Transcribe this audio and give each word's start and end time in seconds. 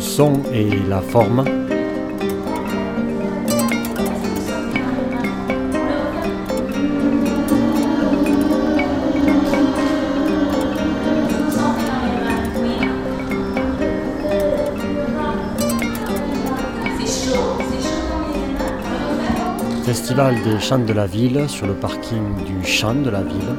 son 0.00 0.32
et 0.52 0.68
la 0.88 1.00
forme. 1.00 1.44
Festival 19.84 20.34
des 20.44 20.58
chants 20.60 20.78
de 20.78 20.92
la 20.92 21.06
ville 21.06 21.48
sur 21.48 21.66
le 21.66 21.74
parking 21.74 22.44
du 22.44 22.64
Champ 22.66 22.94
de 22.94 23.10
la 23.10 23.22
ville 23.22 23.54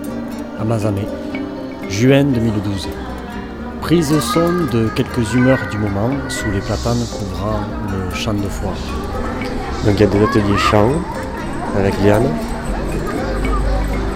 à 0.59 0.63
Mazamet, 0.63 1.07
juin 1.89 2.23
2012. 2.23 2.87
Prise 3.91 4.17
son 4.21 4.67
de 4.71 4.87
quelques 4.95 5.33
humeurs 5.33 5.59
du 5.69 5.77
moment 5.77 6.11
sous 6.29 6.49
les 6.49 6.61
platanes 6.61 7.03
couvrant 7.11 7.59
le 7.91 8.15
champ 8.15 8.33
de 8.33 8.47
foire. 8.47 8.71
Donc 9.83 9.95
il 9.95 9.99
y 9.99 10.03
a 10.03 10.07
des 10.07 10.23
ateliers 10.23 10.57
chant 10.57 10.91
avec 11.77 11.93
Liane, 12.01 12.29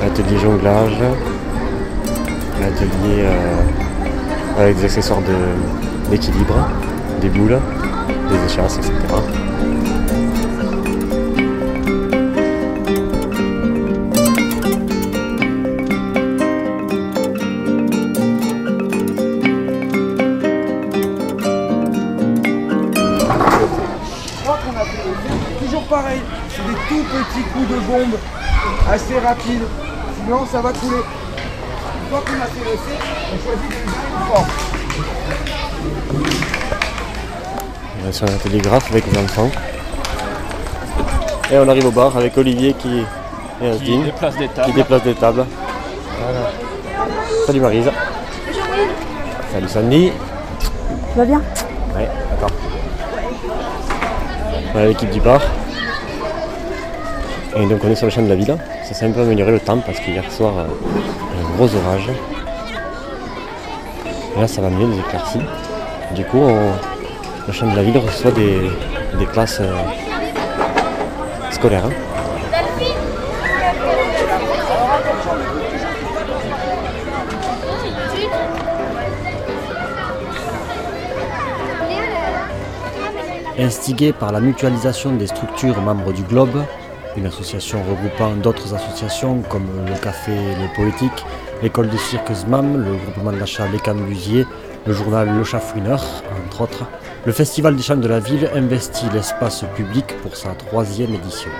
atelier 0.01 0.37
jonglage, 0.37 0.95
atelier 2.63 3.17
euh, 3.19 3.63
avec 4.57 4.77
des 4.77 4.85
accessoires 4.85 5.19
d'équilibre, 6.09 6.69
des 7.19 7.27
boules, 7.27 7.59
des 8.29 8.45
échasses, 8.45 8.77
etc. 8.77 8.93
de 28.03 28.17
assez 28.91 29.19
rapides. 29.19 29.67
Sinon 30.17 30.45
ça 30.51 30.61
va 30.61 30.71
couler. 30.73 30.97
Une 30.97 32.09
fois 32.09 32.21
qu'on 32.25 32.41
a 32.41 32.45
fait 32.45 32.63
l'essai, 32.65 32.97
on 33.33 33.37
choisit 33.43 33.69
déjà 33.69 33.83
une 34.11 34.25
forme. 34.27 34.51
On 38.03 38.09
est 38.09 38.11
sur 38.11 38.25
un 38.25 38.33
atelier 38.33 38.59
graphe 38.59 38.91
avec 38.91 39.05
les 39.11 39.17
enfants. 39.19 39.49
Et 41.51 41.57
on 41.57 41.67
arrive 41.69 41.85
au 41.85 41.91
bar 41.91 42.17
avec 42.17 42.37
Olivier 42.37 42.73
qui 42.73 43.03
et 43.61 43.69
Asdine, 43.69 44.03
déplace 44.03 44.35
des 44.35 44.47
qui 44.47 44.53
tables. 44.53 44.73
déplace 44.73 45.03
des 45.03 45.15
tables. 45.15 45.45
Voilà. 46.21 46.51
Salut 47.45 47.61
Marise. 47.61 47.91
Salut 49.53 49.69
Sandy. 49.69 50.11
Tu 51.11 51.17
vas 51.17 51.25
bien? 51.25 51.41
Ouais, 51.95 52.09
attends. 52.33 52.53
L'équipe 54.75 55.09
du 55.09 55.21
bar. 55.21 55.39
Et 57.55 57.65
donc 57.67 57.79
on 57.83 57.89
est 57.89 57.95
sur 57.95 58.05
le 58.05 58.11
champ 58.11 58.21
de 58.21 58.27
la 58.29 58.35
ville. 58.35 58.55
Ça 58.83 58.93
s'est 58.93 59.05
un 59.05 59.11
peu 59.11 59.21
amélioré 59.21 59.51
le 59.51 59.59
temps 59.59 59.77
parce 59.79 59.99
qu'hier 59.99 60.29
soir, 60.31 60.53
euh, 60.59 60.63
un 60.65 61.55
gros 61.57 61.69
orage. 61.75 62.09
Et 64.35 64.39
là 64.41 64.47
ça 64.47 64.61
va 64.61 64.69
mieux, 64.69 64.87
les 64.87 64.99
éclaircies. 64.99 65.39
Du 66.13 66.25
coup, 66.25 66.43
le 67.47 67.53
champ 67.53 67.69
de 67.71 67.75
la 67.75 67.83
ville 67.83 67.97
reçoit 67.97 68.31
des, 68.31 68.59
des 69.17 69.25
classes 69.25 69.59
euh, 69.61 69.73
scolaires. 71.51 71.85
hein. 71.85 71.91
Instigé 83.57 84.11
par 84.11 84.31
la 84.31 84.39
mutualisation 84.41 85.13
des 85.13 85.27
structures 85.27 85.79
membres 85.81 86.11
du 86.11 86.23
Globe, 86.23 86.63
une 87.17 87.25
association 87.25 87.81
regroupant 87.83 88.35
d'autres 88.35 88.73
associations 88.73 89.41
comme 89.49 89.67
le 89.87 89.97
Café 89.99 90.31
Le 90.33 90.75
Poétique, 90.75 91.25
l'école 91.61 91.89
de 91.89 91.97
cirque 91.97 92.31
ZMAM, 92.33 92.83
le 92.83 92.95
groupement 92.95 93.31
d'achat 93.31 93.67
Les 93.71 93.79
Cambusiers, 93.79 94.45
le 94.85 94.93
journal 94.93 95.29
Le 95.35 95.43
Chafouineur, 95.43 96.03
entre 96.45 96.61
autres, 96.61 96.85
le 97.25 97.31
Festival 97.31 97.75
des 97.75 97.81
Chants 97.81 97.95
de 97.97 98.07
la 98.07 98.19
Ville 98.19 98.49
investit 98.53 99.07
l'espace 99.13 99.65
public 99.75 100.05
pour 100.21 100.35
sa 100.35 100.49
troisième 100.49 101.13
édition. 101.13 101.51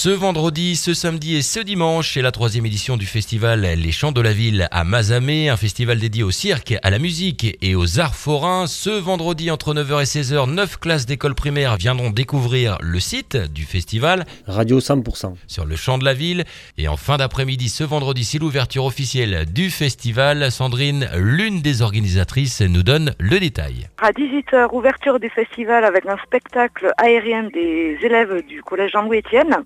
Ce 0.00 0.10
vendredi, 0.10 0.76
ce 0.76 0.94
samedi 0.94 1.34
et 1.34 1.42
ce 1.42 1.58
dimanche, 1.58 2.14
c'est 2.14 2.22
la 2.22 2.30
troisième 2.30 2.64
édition 2.64 2.96
du 2.96 3.04
festival 3.04 3.62
Les 3.62 3.90
Chants 3.90 4.12
de 4.12 4.20
la 4.20 4.32
Ville 4.32 4.68
à 4.70 4.84
Mazamet, 4.84 5.48
un 5.48 5.56
festival 5.56 5.98
dédié 5.98 6.22
au 6.22 6.30
cirque, 6.30 6.76
à 6.84 6.90
la 6.90 7.00
musique 7.00 7.58
et 7.60 7.74
aux 7.74 7.98
arts 7.98 8.14
forains. 8.14 8.68
Ce 8.68 8.90
vendredi, 8.90 9.50
entre 9.50 9.74
9h 9.74 10.02
et 10.02 10.04
16h, 10.04 10.54
neuf 10.54 10.76
classes 10.76 11.04
d'école 11.04 11.34
primaire 11.34 11.74
viendront 11.78 12.10
découvrir 12.10 12.78
le 12.80 13.00
site 13.00 13.36
du 13.52 13.64
festival 13.64 14.24
Radio 14.46 14.78
100%. 14.78 15.34
sur 15.48 15.64
le 15.64 15.74
Champ 15.74 15.98
de 15.98 16.04
la 16.04 16.14
Ville. 16.14 16.44
Et 16.76 16.86
en 16.86 16.96
fin 16.96 17.16
d'après-midi, 17.16 17.68
ce 17.68 17.82
vendredi, 17.82 18.22
c'est 18.22 18.38
l'ouverture 18.38 18.84
officielle 18.84 19.46
du 19.52 19.68
festival. 19.68 20.52
Sandrine, 20.52 21.08
l'une 21.16 21.60
des 21.60 21.82
organisatrices, 21.82 22.60
nous 22.60 22.84
donne 22.84 23.16
le 23.18 23.40
détail. 23.40 23.88
À 24.00 24.12
18h, 24.12 24.72
ouverture 24.72 25.18
du 25.18 25.28
festival 25.28 25.84
avec 25.84 26.06
un 26.06 26.18
spectacle 26.18 26.92
aérien 26.98 27.48
des 27.52 27.98
élèves 28.00 28.46
du 28.46 28.62
collège 28.62 28.92
Jean-Louis 28.92 29.18
Étienne, 29.18 29.56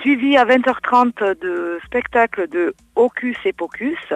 suivi 0.00 0.36
à 0.36 0.44
20h30 0.44 1.38
de 1.40 1.78
spectacle 1.84 2.48
de 2.48 2.74
Hocus 2.94 3.36
et 3.44 3.52
Pocus. 3.52 4.12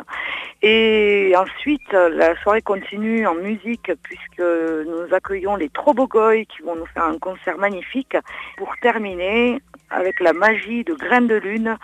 Et 0.62 1.32
ensuite, 1.36 1.92
la 1.92 2.36
soirée 2.42 2.62
continue 2.62 3.26
en 3.26 3.34
musique 3.34 3.90
puisque 4.02 4.40
nous 4.40 5.14
accueillons 5.14 5.56
les 5.56 5.68
Trobogoy 5.70 6.46
qui 6.46 6.62
vont 6.62 6.76
nous 6.76 6.86
faire 6.86 7.04
un 7.04 7.18
concert 7.18 7.58
magnifique 7.58 8.16
pour 8.56 8.72
terminer 8.82 9.60
avec 9.90 10.20
la 10.20 10.32
magie 10.32 10.84
de 10.84 10.94
Graines 10.94 11.28
de 11.28 11.36
Lune. 11.36 11.76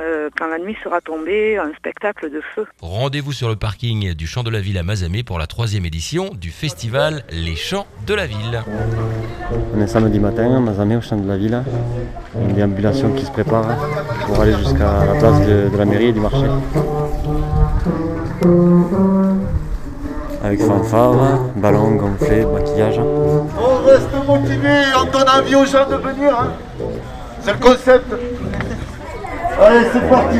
Euh, 0.00 0.30
quand 0.38 0.46
la 0.48 0.58
nuit 0.58 0.76
sera 0.82 1.00
tombée, 1.00 1.58
un 1.58 1.72
spectacle 1.76 2.30
de 2.30 2.40
feu. 2.54 2.66
Rendez-vous 2.80 3.32
sur 3.32 3.48
le 3.48 3.56
parking 3.56 4.14
du 4.14 4.26
Champ 4.26 4.42
de 4.42 4.50
la 4.50 4.60
Ville 4.60 4.78
à 4.78 4.82
Mazamet 4.82 5.22
pour 5.22 5.38
la 5.38 5.46
troisième 5.46 5.84
édition 5.84 6.30
du 6.34 6.50
festival 6.50 7.24
Les 7.30 7.56
Chants 7.56 7.86
de 8.06 8.14
la 8.14 8.26
Ville. 8.26 8.62
On 9.74 9.80
est 9.80 9.86
samedi 9.86 10.18
matin 10.18 10.56
à 10.56 10.60
Mazamet 10.60 10.96
au 10.96 11.00
champ 11.02 11.16
de 11.16 11.28
la 11.28 11.36
ville. 11.36 11.62
Une 12.40 12.54
déambulation 12.54 13.12
qui 13.12 13.24
se 13.24 13.30
prépare 13.30 13.66
pour 14.26 14.40
aller 14.40 14.54
jusqu'à 14.56 15.04
la 15.04 15.14
place 15.18 15.46
de, 15.46 15.68
de 15.70 15.76
la 15.76 15.84
mairie 15.84 16.06
et 16.06 16.12
du 16.12 16.20
marché. 16.20 16.46
Avec 20.42 20.60
fanfare, 20.60 21.38
ballon 21.56 21.92
gonflé, 21.96 22.44
maquillage. 22.44 22.98
On 22.98 23.84
reste 23.86 24.08
motivé 24.26 24.70
en 24.96 25.04
donnant 25.04 25.38
envie 25.40 25.54
aux 25.54 25.64
gens 25.66 25.88
de 25.88 25.96
venir. 25.96 26.36
hein. 26.38 26.52
C'est 27.42 27.52
le 27.52 27.58
concept. 27.58 28.06
Allez, 29.60 29.86
c'est 29.92 30.08
parti. 30.08 30.38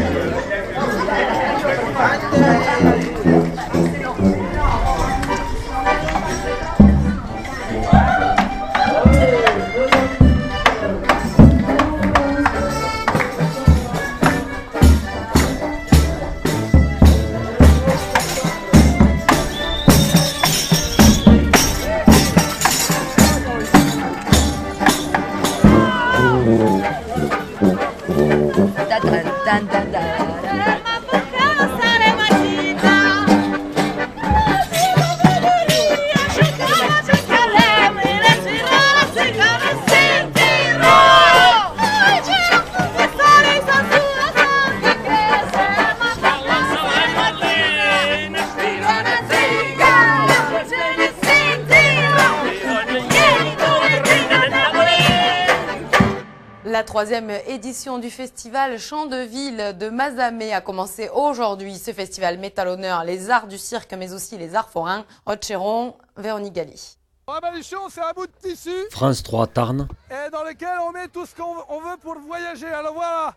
Édition 57.47 57.99
du 57.99 58.11
festival 58.11 58.79
Chant 58.79 59.07
de 59.07 59.17
Ville 59.17 59.77
de 59.79 59.89
Mazamet 59.89 60.53
a 60.53 60.61
commencé 60.61 61.09
aujourd'hui. 61.15 61.79
Ce 61.79 61.93
festival 61.93 62.39
met 62.39 62.59
à 62.59 62.65
l'honneur 62.65 63.05
les 63.05 63.31
arts 63.31 63.47
du 63.47 63.59
cirque, 63.59 63.95
mais 63.95 64.13
aussi 64.13 64.39
les 64.39 64.55
arts 64.55 64.71
forains. 64.71 65.05
Haute-Chéron, 65.27 65.95
Véronique 66.17 66.55
Galli. 66.55 66.97
Un 67.29 67.39
baluchon, 67.39 67.89
c'est 67.89 68.01
un 68.01 68.13
bout 68.15 68.27
de 68.27 68.33
tissu 68.49 68.75
France 68.91 69.23
3 69.23 69.47
Tarn, 69.47 69.87
et 70.11 70.31
dans 70.31 70.43
lequel 70.43 70.77
on 70.87 70.91
met 70.91 71.07
tout 71.07 71.25
ce 71.25 71.35
qu'on 71.35 71.55
on 71.69 71.81
veut 71.81 71.97
pour 72.03 72.19
voyager. 72.19 72.67
Alors 72.67 72.95
voilà 72.95 73.35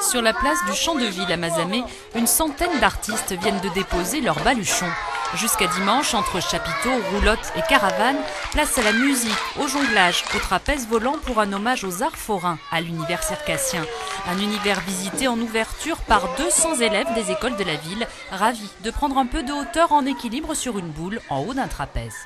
Sur 0.00 0.22
la 0.22 0.32
place 0.32 0.58
du 0.66 0.72
Champ 0.72 0.94
de 0.94 1.04
Ville 1.04 1.30
à 1.30 1.36
Mazamet, 1.36 1.84
une 2.14 2.26
centaine 2.26 2.80
d'artistes 2.80 3.32
viennent 3.32 3.60
de 3.60 3.68
déposer 3.74 4.22
leurs 4.22 4.42
baluchons. 4.42 4.90
Jusqu'à 5.34 5.66
dimanche, 5.66 6.14
entre 6.14 6.40
chapiteaux, 6.40 6.96
roulottes 7.12 7.52
et 7.54 7.60
caravanes, 7.68 8.16
place 8.52 8.78
à 8.78 8.82
la 8.82 8.92
musique, 8.92 9.30
au 9.60 9.68
jonglage, 9.68 10.24
au 10.34 10.38
trapèze 10.38 10.88
volant 10.88 11.16
pour 11.26 11.38
un 11.38 11.52
hommage 11.52 11.84
aux 11.84 12.02
arts 12.02 12.16
forains 12.16 12.58
à 12.72 12.80
l'univers 12.80 13.22
circassien. 13.22 13.84
Un 14.26 14.38
univers 14.38 14.80
visité 14.80 15.28
en 15.28 15.38
ouverture 15.38 15.98
par 15.98 16.34
200 16.38 16.76
élèves 16.80 17.12
des 17.14 17.30
écoles 17.30 17.56
de 17.56 17.64
la 17.64 17.74
ville, 17.74 18.06
ravis 18.30 18.70
de 18.82 18.90
prendre 18.90 19.18
un 19.18 19.26
peu 19.26 19.42
de 19.42 19.52
hauteur 19.52 19.92
en 19.92 20.06
équilibre 20.06 20.54
sur 20.54 20.78
une 20.78 20.88
boule 20.88 21.20
en 21.28 21.40
haut 21.40 21.54
d'un 21.54 21.68
trapèze. 21.68 22.16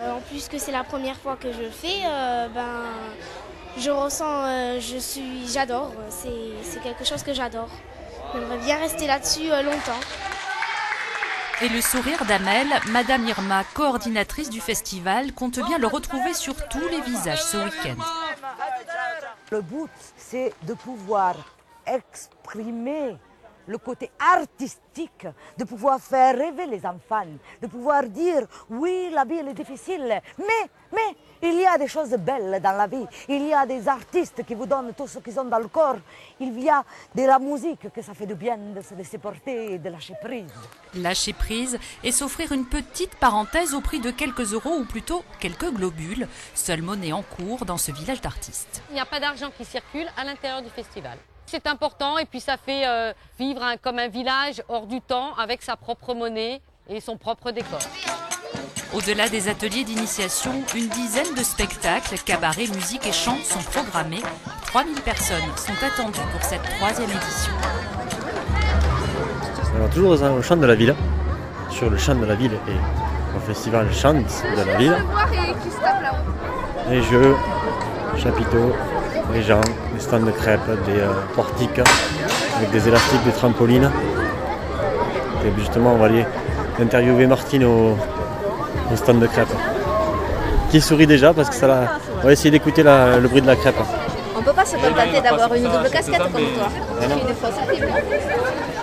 Euh, 0.00 0.12
en 0.12 0.20
plus 0.20 0.48
que 0.48 0.58
c'est 0.58 0.72
la 0.72 0.84
première 0.84 1.16
fois 1.16 1.36
que 1.36 1.52
je 1.52 1.62
le 1.62 1.70
fais, 1.70 2.06
euh, 2.06 2.46
ben, 2.48 2.84
je 3.76 3.90
ressens, 3.90 4.44
euh, 4.44 4.80
je 4.80 4.98
suis, 4.98 5.48
j'adore. 5.52 5.92
C'est 6.10 6.80
quelque 6.82 7.04
chose 7.04 7.24
que 7.24 7.34
j'adore. 7.34 7.70
J'aimerais 8.32 8.58
bien 8.58 8.78
rester 8.78 9.08
là-dessus 9.08 9.48
longtemps. 9.48 10.00
Et 11.62 11.68
le 11.68 11.80
sourire 11.80 12.24
d'Amel, 12.24 12.66
Madame 12.90 13.24
Irma, 13.28 13.62
coordinatrice 13.72 14.50
du 14.50 14.60
festival, 14.60 15.32
compte 15.32 15.60
bien 15.64 15.78
le 15.78 15.86
retrouver 15.86 16.34
sur 16.34 16.56
tous 16.68 16.88
les 16.90 17.00
visages 17.02 17.40
ce 17.40 17.56
week-end. 17.56 18.02
Le 19.52 19.62
but, 19.62 19.88
c'est 20.16 20.52
de 20.64 20.74
pouvoir 20.74 21.36
exprimer 21.86 23.16
le 23.66 23.78
côté 23.78 24.10
artistique, 24.18 25.26
de 25.56 25.64
pouvoir 25.64 26.00
faire 26.00 26.36
rêver 26.36 26.66
les 26.66 26.84
enfants, 26.84 27.26
de 27.60 27.66
pouvoir 27.66 28.04
dire 28.04 28.46
oui, 28.70 29.10
la 29.12 29.24
vie 29.24 29.36
est 29.36 29.54
difficile, 29.54 30.20
mais, 30.38 30.70
mais 30.92 31.16
il 31.42 31.54
y 31.60 31.66
a 31.66 31.78
des 31.78 31.88
choses 31.88 32.10
belles 32.10 32.60
dans 32.62 32.76
la 32.76 32.86
vie, 32.86 33.06
il 33.28 33.46
y 33.46 33.54
a 33.54 33.66
des 33.66 33.88
artistes 33.88 34.44
qui 34.44 34.54
vous 34.54 34.66
donnent 34.66 34.92
tout 34.94 35.06
ce 35.06 35.18
qu'ils 35.18 35.38
ont 35.40 35.44
dans 35.44 35.58
le 35.58 35.68
corps, 35.68 35.96
il 36.40 36.58
y 36.60 36.68
a 36.68 36.84
de 37.14 37.22
la 37.22 37.38
musique 37.38 37.92
que 37.92 38.02
ça 38.02 38.14
fait 38.14 38.26
du 38.26 38.34
bien 38.34 38.56
de 38.56 38.80
se 38.80 38.94
laisser 38.94 39.18
porter 39.18 39.74
et 39.74 39.78
de 39.78 39.88
lâcher 39.88 40.14
prise. 40.22 40.52
Lâcher 40.94 41.32
prise 41.32 41.78
et 42.04 42.12
s'offrir 42.12 42.52
une 42.52 42.66
petite 42.66 43.14
parenthèse 43.16 43.74
au 43.74 43.80
prix 43.80 44.00
de 44.00 44.10
quelques 44.10 44.52
euros 44.52 44.76
ou 44.78 44.84
plutôt 44.84 45.24
quelques 45.40 45.70
globules, 45.70 46.28
seule 46.54 46.82
monnaie 46.82 47.12
en 47.12 47.22
cours 47.22 47.64
dans 47.64 47.78
ce 47.78 47.92
village 47.92 48.20
d'artistes. 48.20 48.82
Il 48.90 48.94
n'y 48.94 49.00
a 49.00 49.06
pas 49.06 49.20
d'argent 49.20 49.50
qui 49.56 49.64
circule 49.64 50.06
à 50.16 50.24
l'intérieur 50.24 50.62
du 50.62 50.70
festival 50.70 51.18
c'est 51.46 51.66
important 51.66 52.18
et 52.18 52.24
puis 52.24 52.40
ça 52.40 52.56
fait 52.56 52.86
euh, 52.86 53.12
vivre 53.38 53.62
comme 53.82 53.98
un 53.98 54.08
village 54.08 54.62
hors 54.68 54.86
du 54.86 55.00
temps 55.00 55.34
avec 55.34 55.62
sa 55.62 55.76
propre 55.76 56.14
monnaie 56.14 56.60
et 56.88 57.00
son 57.00 57.16
propre 57.16 57.50
décor. 57.50 57.80
Au-delà 58.94 59.28
des 59.28 59.48
ateliers 59.48 59.84
d'initiation, 59.84 60.52
une 60.74 60.88
dizaine 60.88 61.34
de 61.34 61.42
spectacles, 61.42 62.18
cabarets, 62.26 62.66
musique 62.66 63.06
et 63.06 63.12
chants 63.12 63.38
sont 63.42 63.62
programmés. 63.70 64.22
3000 64.66 65.00
personnes 65.00 65.38
sont 65.56 65.72
attendues 65.84 66.20
pour 66.30 66.42
cette 66.42 66.62
troisième 66.62 67.08
édition. 67.08 67.52
Alors, 69.74 69.88
toujours 69.88 70.14
le 70.14 70.42
chant 70.42 70.56
de 70.56 70.66
la 70.66 70.74
ville, 70.74 70.94
sur 71.70 71.88
le 71.88 71.96
chant 71.96 72.14
de 72.14 72.26
la 72.26 72.34
ville 72.34 72.52
et 72.68 73.36
au 73.36 73.40
festival 73.40 73.90
Chant 73.94 74.12
de 74.12 74.64
la 74.64 74.76
ville. 74.76 74.96
Les 76.90 77.02
jeux, 77.02 77.34
chapiteaux, 78.18 78.74
les 79.32 79.42
gens, 79.42 79.60
des 79.94 80.00
stands 80.00 80.20
de 80.20 80.30
crêpes, 80.30 80.60
des 80.86 81.00
euh, 81.00 81.12
portiques 81.34 81.80
avec 82.56 82.70
des 82.70 82.88
élastiques, 82.88 83.24
des 83.24 83.32
trampolines. 83.32 83.90
Et 85.44 85.60
justement, 85.60 85.92
on 85.94 85.96
va 85.96 86.06
aller 86.06 86.24
interviewer 86.80 87.26
Martine 87.26 87.64
au, 87.64 87.96
stand 88.94 89.20
de 89.20 89.26
crêpes. 89.26 89.48
Qui 90.70 90.80
sourit 90.80 91.06
déjà 91.06 91.32
parce 91.32 91.48
que 91.48 91.54
ça 91.54 91.66
l'a. 91.66 91.98
On 92.22 92.26
va 92.26 92.32
essayer 92.32 92.50
d'écouter 92.50 92.82
le 92.82 93.26
bruit 93.28 93.42
de 93.42 93.46
la 93.46 93.56
crêpe. 93.56 93.76
On 94.36 94.42
peut 94.42 94.52
pas 94.52 94.64
se 94.64 94.76
contenter 94.76 95.20
d'avoir 95.22 95.54
une 95.54 95.64
double 95.64 95.90
casquette 95.90 96.18
comme 96.18 96.32
toi. 96.32 96.68
Une 97.02 97.34
fois, 97.34 97.50
ça 97.50 97.62
fait 97.62 97.76
bien. 97.76 97.86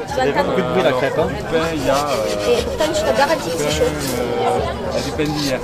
Tu 0.07 0.43
beaucoup 0.43 0.61
de 0.61 0.71
bruit 0.71 0.83
la 0.83 0.91
crêpe. 0.91 1.19
Hein. 1.19 1.27
Et 2.49 2.63
pourtant, 2.63 2.93
je 2.93 2.99
te 2.99 3.17
garantis 3.17 3.49
que 3.49 3.57
c'est 3.57 3.77
chaud. 3.77 3.91
Il 4.91 4.95
y 4.95 4.99
a 4.99 5.01
du 5.05 5.11
pain 5.11 5.23
d'hier. 5.23 5.59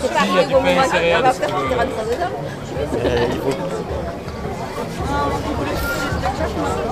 C'est 0.00 0.12
pas 0.12 0.20
arrivé 0.20 0.54
au 0.54 0.60
moment 0.60 0.68
où 0.68 0.74
on 0.74 1.22
va 1.22 1.32
faire 1.32 1.48
que 1.48 1.52
tu 1.52 1.74
rentres 1.74 2.04
dedans. 2.10 3.81
Euh, 5.12 6.82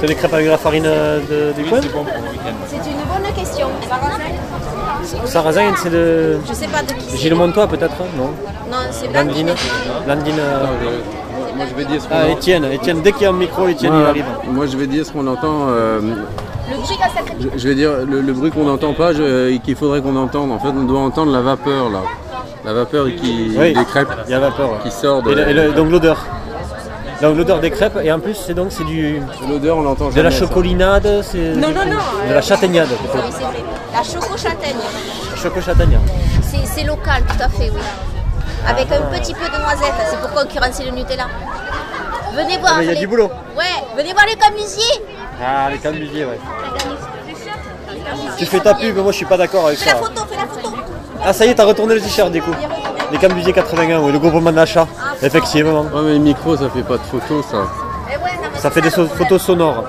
tu 0.00 0.04
as 0.04 0.08
des 0.08 0.14
crêpes 0.14 0.32
avec 0.32 0.46
la 0.48 0.56
farine 0.56 0.86
euh, 0.86 1.20
de, 1.20 1.52
du 1.62 1.68
coin 1.68 1.80
C'est 1.82 2.76
une 2.76 2.96
bonne 3.06 3.32
question. 3.36 3.66
Sarrasin, 5.26 5.72
c'est 5.76 5.90
de. 5.90 6.38
Je 6.48 6.54
sais 6.54 6.68
pas 6.68 6.82
de 6.82 6.92
qui 6.94 7.18
Gilles 7.18 7.34
Montois 7.34 7.66
peut-être 7.66 7.96
Non 8.16 8.30
Non, 8.70 8.78
c'est 8.90 9.08
Blandine. 9.08 9.52
Blandine. 10.06 10.38
Euh, 10.38 10.66
moi 11.54 11.66
je 11.68 11.74
vais 11.74 11.84
dire 11.84 12.00
ce 12.00 12.08
qu'on 12.08 12.14
Ah, 12.14 12.28
Étienne, 12.28 12.64
Étienne, 12.64 13.02
dès 13.02 13.12
qu'il 13.12 13.22
y 13.22 13.26
a 13.26 13.30
un 13.30 13.32
micro, 13.34 13.68
Étienne 13.68 13.92
il 13.94 14.06
arrive. 14.06 14.24
Moi 14.50 14.66
je 14.66 14.76
vais 14.76 14.86
dire 14.86 15.04
ce 15.04 15.12
qu'on 15.12 15.26
entend. 15.26 15.66
Euh, 15.68 16.00
le 16.70 16.76
bruit 16.76 16.96
je, 17.40 17.58
je 17.58 17.68
vais 17.68 17.74
dire 17.74 17.90
le, 18.08 18.32
bruit 18.32 18.50
qu'on 18.50 18.64
n'entend 18.64 18.94
pas 18.94 19.12
et 19.12 19.58
qu'il 19.62 19.76
faudrait 19.76 20.00
qu'on 20.00 20.16
entende. 20.16 20.50
En 20.50 20.58
fait, 20.58 20.68
on 20.68 20.84
doit 20.84 21.00
entendre 21.00 21.32
la 21.32 21.42
vapeur 21.42 21.90
là. 21.90 22.02
La 22.64 22.72
vapeur 22.72 23.06
qui, 23.06 23.56
des 23.56 23.84
crêpes 23.86 24.08
il 24.26 24.30
y 24.30 24.34
a 24.34 24.40
vapeur, 24.40 24.82
qui 24.82 24.90
sort 24.90 25.22
de. 25.22 25.32
Et, 25.32 25.72
donc 25.72 25.90
l'odeur. 25.90 26.24
Donc 27.20 27.36
l'odeur 27.36 27.60
des 27.60 27.70
crêpes 27.70 27.98
et 28.02 28.10
en 28.10 28.18
plus 28.18 28.34
c'est 28.34 28.54
donc 28.54 28.72
c'est 28.72 28.84
du. 28.84 29.20
L'odeur 29.48 29.76
on 29.76 29.82
l'entend. 29.82 30.08
De 30.08 30.20
la 30.20 30.30
chocolinade, 30.30 31.22
c'est. 31.22 31.54
Non 31.54 31.68
non 31.68 31.84
non. 31.84 31.98
De 32.28 32.34
la 32.34 32.40
châtaignade 32.40 32.88
Oui 32.90 33.20
c'est 33.30 33.44
vrai. 33.44 33.64
La 33.92 34.02
choco 34.02 34.36
châtaigne. 34.36 34.76
Choco 35.36 35.60
châtaigne. 35.60 35.98
C'est 36.64 36.84
local 36.84 37.22
tout 37.28 37.42
à 37.42 37.48
fait 37.48 37.70
oui. 37.70 37.80
Avec 38.66 38.86
un 38.92 39.02
petit 39.18 39.34
peu 39.34 39.46
de 39.46 39.60
noisette, 39.60 39.94
c'est 40.08 40.20
pour 40.20 40.30
concurrencer 40.30 40.84
le 40.84 40.90
Nutella. 40.92 41.26
Venez 42.34 42.58
voir. 42.58 42.74
Ah, 42.76 42.82
il 42.82 42.88
y 42.88 42.92
a 42.92 42.94
du 42.94 43.06
boulot. 43.06 43.30
Ouais, 43.56 43.64
venez 43.96 44.12
voir 44.12 44.24
les 44.26 44.36
camusiers. 44.36 45.02
Ah 45.42 45.68
les 45.70 45.78
camusiers 45.78 46.24
ouais. 46.24 46.38
Tu 48.38 48.46
fais 48.46 48.60
ta 48.60 48.74
pub, 48.74 48.96
moi 48.96 49.12
je 49.12 49.16
suis 49.16 49.26
pas 49.26 49.36
d'accord 49.36 49.66
avec 49.66 49.78
ça. 49.78 49.84
Fais 49.84 49.90
la 49.92 49.96
photo, 49.96 50.22
fais 50.30 50.36
la 50.36 50.46
photo. 50.46 50.76
Ah 51.22 51.32
ça 51.32 51.44
y 51.44 51.48
est, 51.50 51.54
t'as 51.54 51.64
retourné 51.64 51.94
le 51.94 52.00
t-shirt 52.00 52.30
du 52.30 52.40
coup. 52.40 52.54
Les 53.12 53.18
Cambusiers 53.18 53.52
81, 53.52 54.00
oui, 54.00 54.12
le 54.12 54.18
groupement 54.20 54.52
d'achat, 54.52 54.86
effectivement. 55.22 55.82
Ouais 55.82 56.02
mais 56.04 56.12
le 56.14 56.18
micro 56.18 56.56
ça 56.56 56.68
fait 56.70 56.82
pas 56.82 56.98
de 56.98 57.02
photos 57.02 57.44
ça. 57.46 57.66
Ça 58.56 58.70
fait 58.70 58.80
des 58.80 58.90
photos 58.90 59.40
sonores. 59.40 59.84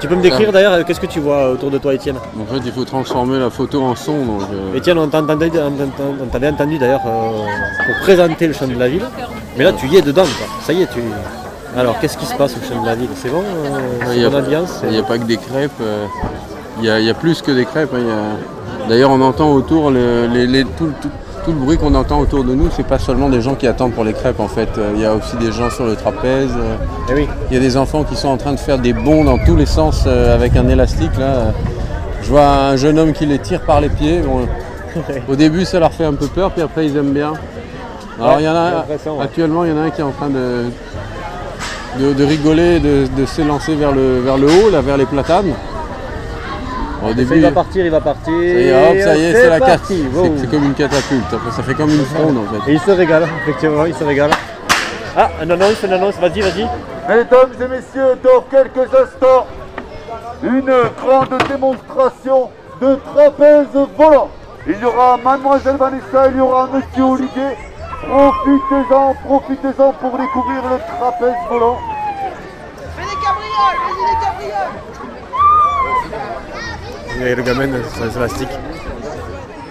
Tu 0.00 0.06
peux 0.06 0.14
me 0.14 0.22
décrire 0.22 0.52
d'ailleurs, 0.52 0.74
euh, 0.74 0.84
qu'est-ce 0.86 1.00
que 1.00 1.06
tu 1.06 1.18
vois 1.18 1.50
autour 1.50 1.70
de 1.72 1.78
toi 1.78 1.92
Étienne? 1.92 2.16
En 2.16 2.44
fait 2.52 2.60
il 2.64 2.72
faut 2.72 2.84
transformer 2.84 3.38
la 3.38 3.50
photo 3.50 3.82
en 3.82 3.96
son. 3.96 4.24
Donc, 4.24 4.42
euh. 4.52 4.76
Étienne, 4.76 4.98
on 4.98 5.08
t'avait 5.08 6.48
entendu 6.48 6.78
d'ailleurs 6.78 7.02
euh, 7.06 7.46
pour 7.86 7.94
présenter 8.02 8.46
le 8.46 8.52
chant 8.52 8.68
de 8.68 8.78
la 8.78 8.88
ville. 8.88 9.02
Mais 9.56 9.64
là 9.64 9.72
tu 9.72 9.88
y 9.88 9.96
es 9.96 10.02
dedans 10.02 10.22
quoi. 10.22 10.46
Ça 10.62 10.72
y 10.72 10.82
est, 10.82 10.86
tu. 10.86 11.00
Alors 11.76 11.98
qu'est-ce 12.00 12.16
qui 12.16 12.26
se 12.26 12.34
passe 12.34 12.54
au 12.56 12.60
chant 12.68 12.80
de 12.80 12.86
la 12.86 12.94
ville? 12.94 13.08
C'est 13.16 13.28
bon 13.28 13.42
Il 14.12 14.18
n'y 14.18 14.24
a, 14.24 14.30
pas 15.02 15.18
que 15.18 15.24
des 15.24 15.36
crêpes. 15.36 15.82
Il 16.80 16.84
y, 16.84 17.10
a 17.10 17.14
plus 17.14 17.42
que 17.42 17.50
des 17.50 17.64
crêpes. 17.64 17.92
Hein, 17.94 18.36
d'ailleurs 18.88 19.10
on 19.10 19.20
entend 19.20 19.52
autour 19.52 19.90
les, 19.90 20.64
tout, 20.76 20.92
tout 21.02 21.10
le 21.52 21.58
bruit 21.58 21.76
qu'on 21.78 21.94
entend 21.94 22.20
autour 22.20 22.44
de 22.44 22.54
nous, 22.54 22.68
c'est 22.70 22.86
pas 22.86 22.98
seulement 22.98 23.28
des 23.28 23.40
gens 23.40 23.54
qui 23.54 23.66
attendent 23.66 23.92
pour 23.92 24.04
les 24.04 24.12
crêpes 24.12 24.40
en 24.40 24.48
fait. 24.48 24.68
Il 24.94 25.00
y 25.00 25.04
a 25.04 25.14
aussi 25.14 25.36
des 25.36 25.52
gens 25.52 25.70
sur 25.70 25.84
le 25.86 25.96
trapèze. 25.96 26.50
Eh 27.10 27.14
oui. 27.14 27.28
Il 27.50 27.54
y 27.54 27.56
a 27.56 27.60
des 27.60 27.76
enfants 27.76 28.04
qui 28.04 28.16
sont 28.16 28.28
en 28.28 28.36
train 28.36 28.52
de 28.52 28.58
faire 28.58 28.78
des 28.78 28.92
bonds 28.92 29.24
dans 29.24 29.38
tous 29.38 29.56
les 29.56 29.66
sens 29.66 30.04
euh, 30.06 30.34
avec 30.34 30.56
un 30.56 30.68
élastique 30.68 31.16
là. 31.18 31.52
Je 32.22 32.28
vois 32.28 32.46
un 32.46 32.76
jeune 32.76 32.98
homme 32.98 33.12
qui 33.12 33.26
les 33.26 33.38
tire 33.38 33.62
par 33.62 33.80
les 33.80 33.88
pieds. 33.88 34.22
au 35.28 35.36
début 35.36 35.64
ça 35.64 35.78
leur 35.78 35.92
fait 35.92 36.04
un 36.04 36.14
peu 36.14 36.26
peur, 36.26 36.50
puis 36.50 36.62
après 36.62 36.86
ils 36.86 36.96
aiment 36.96 37.12
bien. 37.12 37.32
Alors 38.20 38.40
il 38.40 38.44
y 38.44 38.48
en 38.48 38.54
a 38.54 38.84
actuellement 39.20 39.64
il 39.64 39.70
y 39.70 39.74
en 39.74 39.78
a 39.78 39.82
un 39.82 39.90
qui 39.90 40.00
est 40.00 40.04
en 40.04 40.10
train 40.10 40.28
de, 40.28 40.64
de, 41.98 42.24
rigoler, 42.24 42.80
de, 42.80 43.06
de 43.16 43.26
s'élancer 43.26 43.74
vers 43.74 43.92
le, 43.92 44.20
vers 44.20 44.36
le 44.36 44.46
haut, 44.46 44.70
là, 44.70 44.80
vers 44.80 44.96
les 44.96 45.06
platanes. 45.06 45.52
Au 47.04 47.12
début, 47.14 47.36
il 47.36 47.42
va 47.42 47.52
partir, 47.52 47.84
il 47.84 47.90
va 47.90 48.00
partir. 48.00 48.34
Et 48.34 48.72
hop, 48.72 48.98
ça 49.00 49.16
y 49.16 49.24
est, 49.24 49.32
c'est 49.32 49.48
la 49.48 49.60
carte. 49.60 49.84
C'est 49.86 50.50
comme 50.50 50.64
une 50.64 50.74
catapulte. 50.74 51.34
Ça 51.54 51.62
fait 51.62 51.74
comme 51.74 51.90
une 51.90 52.04
fronde 52.04 52.38
en 52.38 52.44
fait. 52.52 52.70
Et 52.70 52.74
il 52.74 52.80
se 52.80 52.90
régale, 52.90 53.28
effectivement, 53.42 53.84
il 53.86 53.94
se 53.94 54.04
régale. 54.04 54.30
Ah, 55.16 55.30
une 55.42 55.50
annonce, 55.52 55.82
une 55.82 55.92
annonce, 55.92 56.16
vas-y, 56.16 56.40
vas-y. 56.40 56.68
Mesdames 57.08 57.52
et 57.60 57.68
messieurs, 57.68 58.18
dans 58.22 58.42
quelques 58.50 58.92
instants, 58.94 59.46
une 60.42 60.72
grande 61.00 61.42
démonstration 61.48 62.50
de 62.80 62.98
trapèze 63.12 63.66
volant. 63.96 64.28
Il 64.66 64.78
y 64.78 64.84
aura 64.84 65.16
Mademoiselle 65.16 65.76
Vanessa, 65.76 66.28
il 66.30 66.36
y 66.36 66.40
aura 66.40 66.68
Monsieur 66.72 67.04
Olivier. 67.04 67.56
Profitez-en, 68.06 69.14
profitez-en 69.24 69.92
pour 69.92 70.18
découvrir 70.18 70.62
le 70.62 70.78
trapèze 70.98 71.42
volant. 71.48 71.78
Fais 72.96 73.02
des 73.02 73.18
cabrioles, 73.24 73.78
vas-y 73.86 74.04
des 74.10 74.18
cabrioles 74.24 74.76
et 77.20 77.34
le 77.34 77.42
gamin 77.42 77.68
sur 77.94 78.04
les 78.04 78.16
élastiques. 78.16 78.48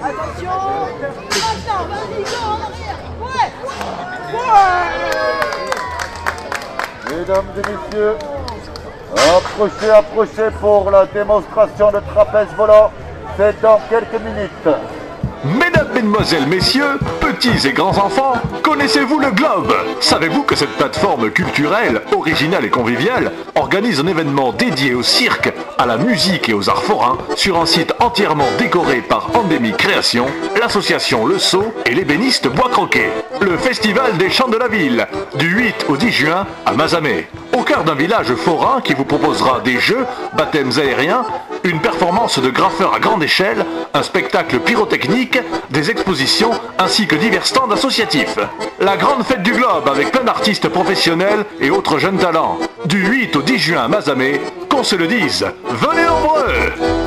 Attention 0.03 0.51
Maintenant, 0.99 1.83
vas-y, 1.89 2.23
go 2.23 2.37
en 2.43 2.59
arrière 2.67 2.99
Ouais 3.21 3.49
Ouais 4.33 4.97
Mesdames 7.17 7.51
et 7.55 7.61
messieurs, 7.61 8.15
approchez, 9.13 9.91
approchez 9.91 10.49
pour 10.59 10.91
la 10.91 11.05
démonstration 11.05 11.91
de 11.91 11.99
trapèze 11.99 12.53
volant. 12.57 12.91
C'est 13.37 13.61
dans 13.61 13.79
quelques 13.89 14.21
minutes. 14.21 14.69
Mesdames, 15.45 15.87
Mesdemoiselles, 15.93 16.47
Messieurs, 16.47 16.99
petits 17.19 17.67
et 17.67 17.73
grands 17.73 17.97
enfants, 17.97 18.33
connaissez-vous 18.63 19.19
le 19.19 19.31
Globe? 19.31 19.73
Savez-vous 19.99 20.43
que 20.43 20.55
cette 20.55 20.75
plateforme 20.77 21.29
culturelle, 21.31 22.01
originale 22.15 22.65
et 22.65 22.69
conviviale 22.69 23.31
organise 23.55 23.99
un 23.99 24.07
événement 24.07 24.51
dédié 24.51 24.93
au 24.93 25.03
cirque, 25.03 25.53
à 25.77 25.85
la 25.85 25.97
musique 25.97 26.49
et 26.49 26.53
aux 26.53 26.69
arts 26.69 26.83
forains 26.83 27.17
sur 27.35 27.59
un 27.59 27.65
site 27.65 27.93
entièrement 27.99 28.47
décoré 28.57 28.97
par 28.97 29.29
Endémie 29.35 29.73
Création, 29.73 30.27
l'association 30.59 31.25
Le 31.25 31.37
Sceau 31.39 31.73
et 31.85 31.93
l'ébéniste 31.93 32.47
Bois 32.47 32.69
Croquet 32.69 33.11
Le 33.41 33.57
Festival 33.57 34.17
des 34.17 34.29
Chants 34.29 34.49
de 34.49 34.57
la 34.57 34.67
Ville, 34.67 35.07
du 35.35 35.47
8 35.47 35.85
au 35.89 35.97
10 35.97 36.11
juin 36.11 36.47
à 36.65 36.73
Mazamet, 36.73 37.27
au 37.57 37.63
cœur 37.63 37.83
d'un 37.83 37.95
village 37.95 38.33
forain 38.35 38.81
qui 38.81 38.93
vous 38.93 39.05
proposera 39.05 39.61
des 39.61 39.79
jeux, 39.79 40.05
baptêmes 40.35 40.71
aériens, 40.77 41.25
une 41.63 41.79
performance 41.79 42.39
de 42.39 42.49
graffeur 42.49 42.93
à 42.93 42.99
grande 42.99 43.23
échelle, 43.23 43.65
un 43.93 44.03
spectacle 44.03 44.59
pyrotechnique, 44.59 45.39
des 45.69 45.91
expositions 45.91 46.51
ainsi 46.77 47.07
que 47.07 47.15
divers 47.15 47.45
stands 47.45 47.71
associatifs. 47.71 48.37
La 48.79 48.97
grande 48.97 49.23
fête 49.23 49.43
du 49.43 49.51
globe 49.51 49.87
avec 49.87 50.11
plein 50.11 50.23
d'artistes 50.23 50.69
professionnels 50.69 51.45
et 51.59 51.69
autres 51.69 51.97
jeunes 51.97 52.17
talents. 52.17 52.59
Du 52.85 53.05
8 53.05 53.35
au 53.35 53.41
10 53.41 53.57
juin 53.57 53.83
à 53.83 53.87
Mazamet, 53.87 54.41
qu'on 54.69 54.83
se 54.83 54.95
le 54.95 55.07
dise, 55.07 55.45
venez 55.65 56.05
nombreux 56.05 57.06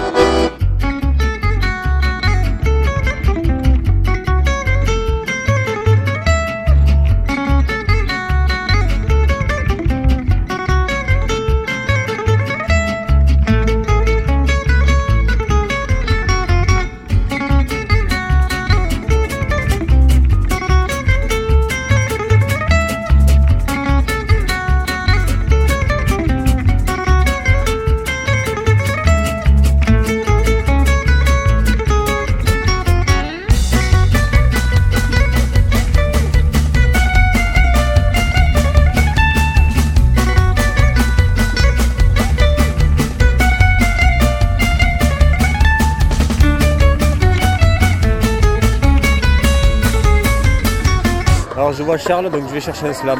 vois 51.90 51.98
Charles, 51.98 52.30
donc 52.30 52.42
je 52.48 52.54
vais 52.54 52.60
chercher 52.60 52.88
un 52.88 52.92
slam. 52.92 53.18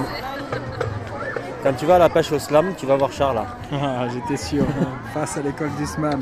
Quand 1.62 1.72
tu 1.76 1.86
vas 1.86 1.96
à 1.96 1.98
la 1.98 2.08
pêche 2.08 2.30
au 2.32 2.38
slam, 2.38 2.72
tu 2.76 2.86
vas 2.86 2.96
voir 2.96 3.12
Charles. 3.12 3.36
là. 3.36 3.46
Ah, 3.72 4.06
J'étais 4.12 4.36
sûr, 4.40 4.64
face 5.12 5.36
à 5.36 5.42
l'école 5.42 5.70
du 5.78 5.84
SMAM. 5.86 6.20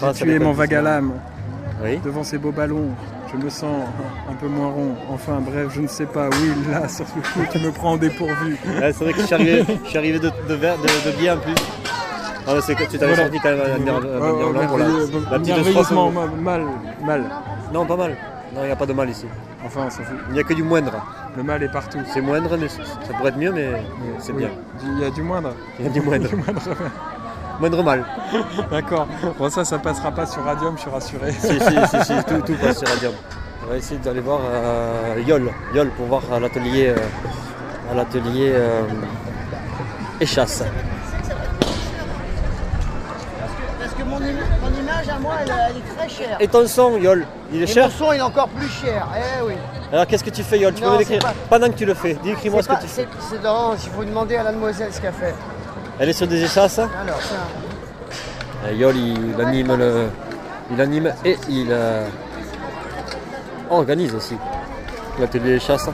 J'ai 0.00 0.12
tué 0.12 0.38
mon 0.38 0.52
vague 0.52 0.74
à 0.74 0.82
l'âme. 0.82 1.12
Oui. 1.82 1.98
Devant 2.04 2.22
ces 2.24 2.38
beaux 2.38 2.50
ballons, 2.52 2.88
je 3.32 3.38
me 3.42 3.48
sens 3.48 3.70
un 4.30 4.34
peu 4.34 4.48
moins 4.48 4.66
rond. 4.68 4.94
Enfin 5.10 5.38
bref, 5.40 5.68
je 5.74 5.80
ne 5.80 5.86
sais 5.86 6.06
pas. 6.06 6.28
Oui, 6.30 6.52
là, 6.70 6.86
sur 6.88 7.06
ce 7.06 7.12
coup, 7.14 7.46
tu 7.50 7.58
me 7.58 7.70
prends 7.70 7.94
au 7.94 7.98
dépourvu. 7.98 8.58
Ouais, 8.80 8.92
c'est 8.92 9.04
vrai 9.04 9.12
que 9.14 9.20
je 9.20 9.26
suis 9.26 9.34
arrivé, 9.34 9.64
je 9.84 9.88
suis 9.88 9.98
arrivé 9.98 10.18
de, 10.18 10.30
de, 10.48 10.54
ver- 10.54 10.76
de, 10.76 11.10
de 11.10 11.16
biais 11.16 11.30
en 11.30 11.38
plus. 11.38 11.54
Ah, 12.46 12.52
c'est 12.60 12.74
que 12.74 12.84
tu 12.84 12.98
t'avais 12.98 13.14
Voilà. 13.14 13.30
sorti 13.30 13.38
quand 13.40 13.50
même 13.50 13.60
ouais, 13.60 14.52
Blanc 14.52 14.66
pour 14.68 14.78
la, 14.78 14.84
petite 15.38 15.90
mal, 16.42 16.62
mal. 17.04 17.24
Non, 17.72 17.86
pas 17.86 17.96
mal. 17.96 18.16
Non, 18.54 18.60
il 18.62 18.66
n'y 18.66 18.72
a 18.72 18.76
pas 18.76 18.86
de 18.86 18.92
mal 18.92 19.08
ici. 19.10 19.26
Enfin, 19.64 19.80
on 19.86 19.90
s'en 19.90 20.02
fout. 20.04 20.16
Il 20.28 20.34
n'y 20.34 20.40
a 20.40 20.44
que 20.44 20.54
du 20.54 20.62
moindre. 20.62 20.92
Le 21.36 21.42
mal 21.42 21.62
est 21.62 21.68
partout. 21.72 21.98
C'est 22.12 22.20
moindre, 22.20 22.56
mais 22.56 22.68
ça 22.68 22.78
pourrait 23.16 23.30
être 23.30 23.36
mieux, 23.38 23.52
mais 23.52 23.70
c'est 24.18 24.32
Oui. 24.32 24.38
bien. 24.44 24.50
Il 24.82 25.00
y 25.00 25.04
a 25.04 25.10
du 25.10 25.22
moindre. 25.22 25.52
Il 25.78 25.84
y 25.86 25.88
a 25.88 25.90
du 25.90 26.00
moindre. 26.00 26.28
Du 26.30 26.36
moindre. 26.36 26.60
Moindre 27.60 27.82
mal. 27.82 28.04
D'accord. 28.70 29.08
Bon, 29.36 29.50
ça, 29.50 29.64
ça 29.64 29.78
passera 29.80 30.12
pas 30.12 30.26
sur 30.26 30.44
Radium, 30.44 30.76
je 30.76 30.82
suis 30.82 30.90
rassuré. 30.90 31.32
si, 31.32 31.40
si, 31.40 31.58
si, 31.58 32.04
si, 32.04 32.24
tout, 32.24 32.40
tout 32.46 32.54
passe 32.54 32.78
sur 32.78 32.86
Radium. 32.88 33.12
On 33.66 33.70
va 33.70 33.76
essayer 33.76 33.98
d'aller 33.98 34.20
voir 34.20 34.38
euh, 34.44 35.20
Yol, 35.26 35.50
Yol 35.74 35.88
pour 35.90 36.06
voir 36.06 36.22
à 36.32 36.38
l'atelier 36.38 36.94
euh, 36.96 36.96
à 37.90 37.94
l'atelier 37.94 38.52
euh, 38.54 38.82
échasse. 40.20 40.62
Parce 43.80 43.92
que 43.94 44.02
mon, 44.04 44.16
im- 44.16 44.20
mon 44.57 44.57
à 45.08 45.18
moi, 45.18 45.34
elle, 45.42 45.52
elle 45.70 45.76
est 45.76 45.96
très 45.96 46.08
chère. 46.08 46.36
Et 46.40 46.48
ton 46.48 46.66
son, 46.66 46.96
Yol, 46.98 47.26
il 47.52 47.60
est 47.60 47.64
Et 47.64 47.66
cher 47.66 47.84
mon 47.86 47.90
son, 48.06 48.12
il 48.12 48.18
est 48.18 48.22
encore 48.22 48.48
plus 48.48 48.68
cher. 48.68 49.06
Eh 49.16 49.42
oui. 49.46 49.54
Alors 49.92 50.06
qu'est-ce 50.06 50.24
que 50.24 50.30
tu 50.30 50.42
fais, 50.42 50.58
Yol? 50.58 50.74
Tu 50.74 50.80
peux 50.82 50.86
Non, 50.86 50.94
me 50.94 50.98
décrire 50.98 51.20
pas- 51.20 51.34
Pendant 51.48 51.66
que 51.68 51.74
tu 51.76 51.84
le 51.86 51.94
fais, 51.94 52.14
décris-moi 52.22 52.62
ce 52.62 52.68
C'est 52.68 52.74
que 52.76 52.80
tu 52.82 52.88
fais. 52.88 53.08
C'est 53.20 53.36
c'est 53.36 53.42
dans, 53.42 53.72
il 53.74 53.78
faut 53.90 54.04
demander 54.04 54.36
à 54.36 54.42
la 54.44 54.52
demoiselle 54.52 54.92
ce 54.92 55.00
qu'elle 55.00 55.12
fait. 55.14 55.34
Elle 55.98 56.08
est 56.08 56.12
sur 56.12 56.26
des 56.26 56.42
échasses. 56.42 56.78
Alors, 56.78 57.20
ça. 57.20 57.34
Euh, 58.66 58.72
Yol, 58.72 58.96
il 58.96 59.40
anime 59.40 59.76
le, 59.76 60.08
il 60.72 60.80
anime 60.80 61.12
et 61.24 61.36
il 61.48 61.68
euh, 61.70 62.06
organise 63.70 64.14
aussi 64.14 64.36
l'atelier 65.18 65.54
échasse. 65.54 65.88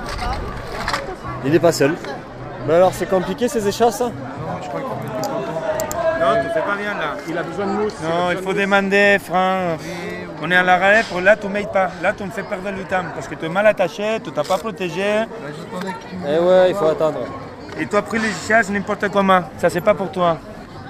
Il 1.44 1.52
n'est 1.52 1.58
pas 1.58 1.73
seul. 1.73 1.94
Mais 2.66 2.75
alors 2.75 2.92
c'est 2.94 3.06
compliqué 3.08 3.49
ces 3.49 3.66
échasses? 3.68 4.02
Non, 6.25 6.43
tu 6.43 6.49
fais 6.49 6.61
pas 6.61 6.76
bien 6.76 6.95
là. 6.95 7.16
Il 7.28 7.37
a 7.37 7.43
besoin 7.43 7.66
de 7.66 7.73
mousse. 7.73 7.93
Non, 8.02 8.31
il 8.31 8.38
faut 8.38 8.52
demander, 8.54 9.19
Franck. 9.23 9.81
On 10.43 10.50
est 10.50 10.57
à 10.57 10.62
l'arrêt, 10.62 11.02
pour 11.09 11.21
là 11.21 11.37
tu 11.37 11.47
ne 11.47 11.52
m'aides 11.52 11.71
pas. 11.73 11.90
Là 12.02 12.12
tu 12.12 12.25
me 12.25 12.31
fais 12.31 12.43
perdre 12.43 12.71
du 12.73 12.85
temps 12.85 13.04
parce 13.14 13.28
que 13.28 13.35
tu 13.35 13.47
es 13.47 13.49
mal 13.49 13.66
attaché, 13.66 14.21
tu 14.23 14.31
t'as 14.33 14.45
pas 14.45 14.59
protégé. 14.59 15.25
Eh 16.26 16.38
ouais, 16.38 16.71
il 16.71 16.75
faut 16.75 16.87
attendre. 16.87 17.21
Et 17.78 17.87
tu 17.87 17.97
as 17.97 18.02
pris 18.02 18.19
les 18.19 18.33
chasses 18.47 18.71
n'importe 18.71 19.09
comment. 19.11 19.43
Ça 19.59 19.71
c'est 19.71 19.81
pas 19.81 19.95
pour 19.95 20.11
toi. 20.11 20.38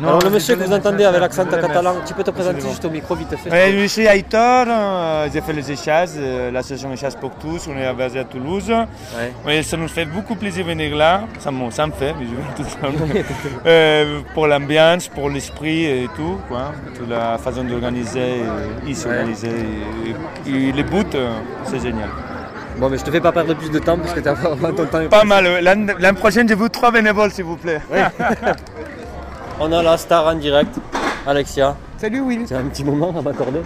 Alors 0.02 0.20
le 0.22 0.30
monsieur 0.30 0.56
que 0.56 0.64
vous 0.64 0.72
entendez 0.72 1.04
avec 1.04 1.20
l'accent 1.20 1.44
catalan, 1.44 1.94
tu 2.06 2.14
peux 2.14 2.24
te 2.24 2.30
présenter 2.30 2.60
bon. 2.62 2.68
juste 2.68 2.84
au 2.84 2.90
micro 2.90 3.14
vite 3.14 3.34
fait 3.36 3.50
Ouais, 3.50 3.72
je 3.78 3.86
suis 3.86 4.06
Aitor, 4.06 4.66
euh, 4.68 5.28
j'ai 5.32 5.40
fait 5.40 5.52
les 5.52 5.70
échasses, 5.70 6.16
euh, 6.18 6.50
l'association 6.50 6.92
Échasses 6.92 7.14
pour 7.14 7.30
tous, 7.36 7.68
on 7.68 7.76
est 7.76 7.92
basé 7.92 8.18
à 8.18 8.24
Toulouse. 8.24 8.72
Ouais, 9.46 9.62
ça 9.62 9.76
nous 9.76 9.88
fait 9.88 10.04
beaucoup 10.04 10.34
plaisir 10.34 10.64
de 10.64 10.70
venir 10.70 10.96
là, 10.96 11.22
ça 11.38 11.50
me, 11.52 11.70
ça 11.70 11.86
me 11.86 11.92
fait, 11.92 12.12
mais 12.18 12.24
je 12.26 12.30
viens 12.34 12.54
tout 12.56 12.64
seul. 12.64 13.24
Euh, 13.66 14.20
pour 14.34 14.46
l'ambiance, 14.46 15.08
pour 15.08 15.30
l'esprit 15.30 15.84
et 15.84 16.08
tout, 16.16 16.38
quoi. 16.48 16.72
Toute 16.96 17.08
la 17.08 17.38
façon 17.38 17.64
d'organiser, 17.64 18.20
euh, 18.44 18.88
ici 18.88 19.06
Ouais. 19.06 19.12
organiser. 19.18 19.48
Et, 20.46 20.50
et 20.50 20.72
les 20.72 20.82
bouts, 20.82 21.02
euh, 21.14 21.30
c'est 21.64 21.80
génial. 21.80 22.08
Bon 22.76 22.88
mais 22.88 22.98
je 22.98 23.04
te 23.04 23.10
fais 23.12 23.20
pas 23.20 23.30
perdre 23.30 23.54
plus 23.54 23.70
de 23.70 23.78
temps 23.78 23.96
parce 23.96 24.12
que 24.12 24.18
tu 24.20 24.28
as 24.28 24.32
vraiment 24.34 24.72
ton 24.74 24.86
temps. 24.86 25.06
Pas 25.08 25.22
mal, 25.24 25.46
euh, 25.46 25.60
l'an 25.60 25.86
l'an 25.98 26.14
prochain, 26.14 26.44
je 26.48 26.54
vous 26.54 26.68
trois 26.68 26.90
bénévoles, 26.90 27.30
s'il 27.30 27.44
vous 27.44 27.56
plaît. 27.56 27.80
On 29.60 29.72
a 29.72 29.82
la 29.82 29.96
star 29.96 30.26
en 30.26 30.34
direct, 30.34 30.74
Alexia. 31.26 31.76
Salut 31.98 32.20
Will. 32.20 32.42
C'est 32.46 32.56
un 32.56 32.64
petit 32.64 32.84
moment 32.84 33.14
à 33.16 33.22
m'accorder. 33.22 33.60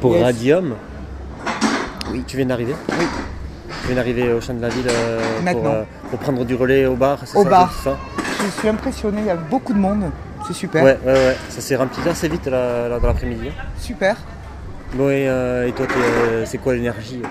Pour 0.00 0.14
Yes. 0.14 0.24
Radium. 0.24 0.74
Oui. 2.10 2.24
Tu 2.26 2.36
viens 2.36 2.46
d'arriver 2.46 2.74
Oui. 2.90 3.06
Tu 3.80 3.86
viens 3.86 3.96
d'arriver 3.96 4.32
au 4.32 4.40
champ 4.40 4.54
de 4.54 4.62
la 4.62 4.68
ville 4.68 4.86
euh, 4.90 5.20
pour, 5.52 5.66
euh, 5.66 5.82
pour 6.10 6.18
prendre 6.18 6.44
du 6.44 6.54
relais 6.54 6.86
au 6.86 6.94
bar, 6.96 7.18
Au 7.34 7.42
ça, 7.44 7.48
bar. 7.48 7.72
ça 7.84 7.96
Je 8.44 8.60
suis 8.60 8.68
impressionné, 8.68 9.20
il 9.20 9.26
y 9.26 9.30
a 9.30 9.36
beaucoup 9.36 9.72
de 9.72 9.78
monde. 9.78 10.10
C'est 10.46 10.52
super. 10.54 10.82
Ouais, 10.84 10.98
ouais, 11.04 11.12
ouais. 11.12 11.36
Ça 11.48 11.60
s'est 11.60 11.76
rempli 11.76 12.06
assez 12.08 12.28
vite 12.28 12.46
là, 12.46 12.88
là, 12.88 12.98
dans 12.98 13.06
l'après-midi. 13.06 13.50
Super. 13.80 14.16
Bon 14.94 15.08
et, 15.10 15.28
euh, 15.28 15.66
et 15.68 15.72
toi, 15.72 15.86
c'est 16.44 16.58
quoi 16.58 16.74
l'énergie 16.74 17.22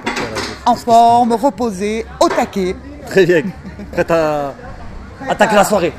En 0.65 0.75
forme, 0.75 1.33
reposé, 1.33 2.05
au 2.19 2.27
taquet. 2.27 2.75
Très 3.07 3.25
bien. 3.25 3.43
Prête 3.91 4.11
à 4.11 4.53
attaquer 5.29 5.55
la 5.55 5.63
soirée. 5.63 5.93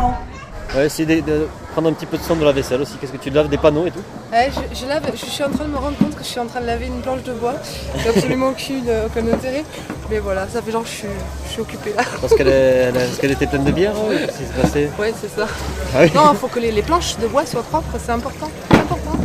On 0.00 0.76
va 0.78 0.84
essayer 0.84 1.06
de, 1.22 1.26
de 1.26 1.48
prendre 1.72 1.88
un 1.88 1.92
petit 1.92 2.06
peu 2.06 2.18
de 2.18 2.22
son 2.22 2.36
de 2.36 2.44
la 2.44 2.52
vaisselle 2.52 2.80
aussi. 2.82 2.92
Qu'est-ce 3.00 3.12
que 3.12 3.16
tu 3.16 3.30
laves 3.30 3.48
des 3.48 3.56
panneaux 3.56 3.86
et 3.86 3.90
tout 3.90 4.02
Ouais, 4.30 4.50
je, 4.54 4.80
je 4.80 4.86
lave, 4.86 5.02
je 5.14 5.24
suis 5.24 5.42
en 5.42 5.50
train 5.50 5.64
de 5.64 5.70
me 5.70 5.78
rendre 5.78 5.96
compte 5.96 6.14
que 6.14 6.22
je 6.22 6.28
suis 6.28 6.38
en 6.40 6.46
train 6.46 6.60
de 6.60 6.66
laver 6.66 6.86
une 6.86 7.00
planche 7.00 7.22
de 7.22 7.32
bois. 7.32 7.54
J'ai 8.02 8.10
absolument 8.10 8.48
aucune, 8.48 8.84
aucun 9.06 9.26
intérêt. 9.32 9.64
Mais 10.10 10.18
voilà, 10.18 10.46
ça 10.52 10.60
fait 10.60 10.70
genre 10.70 10.82
que 10.82 10.88
je 10.88 10.94
suis, 10.94 11.08
je 11.46 11.52
suis 11.52 11.60
occupée 11.62 11.94
là. 11.96 12.02
Parce 12.20 12.34
qu'elle 12.34 12.48
est- 12.48 13.24
était 13.32 13.46
pleine 13.46 13.64
de 13.64 13.70
bière 13.72 13.92
ou 13.98 14.10
Qu'est-ce 14.10 14.38
qui 14.38 14.44
s'est 14.44 14.60
passé 14.62 14.90
Ouais, 14.98 15.14
c'est 15.20 15.34
ça. 15.34 15.46
Ah 15.94 16.00
oui 16.02 16.10
Non, 16.14 16.22
il 16.32 16.36
faut 16.36 16.48
que 16.48 16.60
les, 16.60 16.70
les 16.70 16.82
planches 16.82 17.16
de 17.16 17.26
bois 17.26 17.46
soient 17.46 17.62
propres, 17.62 17.96
c'est 18.04 18.12
important. 18.12 18.50
C'est 18.70 18.76
important. 18.76 19.18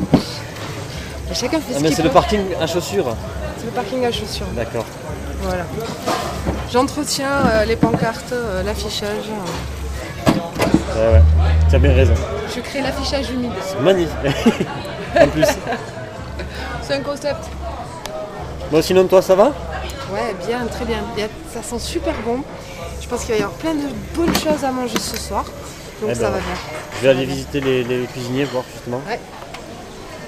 Et 1.30 1.36
chacun 1.36 1.60
fait 1.60 1.74
Ah, 1.76 1.78
ce 1.80 1.84
mais 1.84 1.92
c'est 1.92 2.04
le 2.04 2.10
parking 2.10 2.42
à 2.62 2.68
chaussures. 2.68 3.16
C'est 3.58 3.66
le 3.66 3.72
parking 3.72 4.06
à 4.06 4.12
chaussures. 4.12 4.48
D'accord. 4.56 4.86
Voilà. 5.42 5.64
J'entretiens 6.72 7.28
euh, 7.48 7.66
les 7.66 7.76
pancartes, 7.76 8.32
euh, 8.32 8.64
l'affichage. 8.64 9.30
Ouais, 10.96 11.14
ouais. 11.14 11.22
Tu 11.70 11.76
as 11.76 11.80
bien 11.80 11.94
raison. 11.94 12.14
Je 12.56 12.60
crée 12.62 12.82
l'affichage 12.82 13.30
humide. 13.32 13.52
C'est 13.66 13.80
magnifique. 13.80 14.16
en 15.20 15.28
plus. 15.28 15.46
C'est 16.82 16.94
un 16.94 17.02
concept. 17.02 17.46
Bon, 18.72 18.82
sinon, 18.82 19.06
toi, 19.08 19.22
ça 19.22 19.36
va? 19.36 19.46
Ouais, 20.12 20.36
bien, 20.48 20.66
très 20.68 20.86
bien. 20.86 20.98
Ça 21.54 21.64
sent 21.64 21.80
super 21.80 22.14
bon. 22.26 22.44
Je 23.02 23.08
pense 23.08 23.22
qu'il 23.26 23.34
va 23.34 23.40
y 23.40 23.44
avoir 23.44 23.58
plein 23.58 23.74
de 23.74 23.88
bonnes 24.16 24.36
choses 24.36 24.64
à 24.64 24.72
manger 24.72 25.00
ce 25.00 25.18
soir. 25.18 25.46
Donc 26.02 26.12
Eh 26.12 26.16
ça 26.16 26.22
ben, 26.24 26.32
va 26.32 26.38
bien. 26.38 26.56
Je 26.98 27.02
vais 27.04 27.10
aller 27.10 27.26
visiter 27.26 27.60
les, 27.60 27.84
les 27.84 28.06
cuisiniers, 28.06 28.46
voir 28.46 28.64
justement. 28.74 29.02
Ouais. 29.08 29.20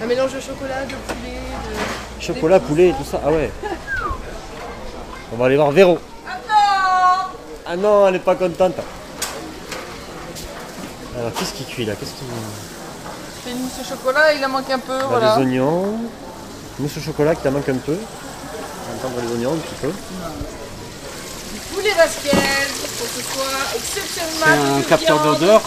Un 0.03 0.05
mélange 0.07 0.33
de 0.33 0.39
chocolat, 0.39 0.83
de 0.83 0.89
poulet, 1.13 1.37
de. 2.19 2.21
Chocolat, 2.23 2.59
poulet, 2.59 2.93
tout 2.97 3.05
ça. 3.09 3.21
Ah 3.25 3.31
ouais. 3.31 3.49
On 5.33 5.37
va 5.37 5.45
aller 5.45 5.55
voir 5.55 5.71
Véro. 5.71 5.99
Ah 7.67 7.75
non, 7.75 8.07
elle 8.07 8.13
n'est 8.13 8.19
pas 8.19 8.35
contente. 8.35 8.75
Alors, 11.17 11.31
qu'est-ce 11.33 11.53
qui 11.53 11.63
cuit 11.65 11.85
là? 11.85 11.93
Qu'est-ce 11.95 12.11
qui... 12.11 12.23
C'est 13.43 13.51
une 13.51 13.59
mousse 13.59 13.71
au 13.81 13.83
chocolat, 13.87 14.33
il 14.33 14.43
en 14.43 14.49
manque 14.49 14.69
un 14.69 14.79
peu, 14.79 14.97
Là, 14.97 15.05
voilà. 15.07 15.35
Les 15.37 15.43
oignons. 15.43 15.97
Mousse 16.79 16.97
au 16.97 17.01
chocolat 17.01 17.35
qui 17.35 17.43
t'en 17.43 17.51
manque 17.51 17.69
un 17.69 17.75
peu. 17.75 17.95
On 17.97 18.91
va 18.91 18.97
entendre 18.97 19.21
les 19.25 19.31
oignons 19.33 19.53
un 19.53 19.57
petit 19.57 19.75
peu. 19.81 19.87
Du 21.53 21.59
poulet 21.73 21.93
basquez 21.95 22.29
pour 22.29 22.89
que 22.89 23.13
ce 23.15 23.21
soit 23.21 23.75
exceptionnellement. 23.75 24.45
C'est 24.45 24.73
un 24.73 24.77
de 24.79 24.83
capteur 24.83 25.23
d'odeur. 25.23 25.61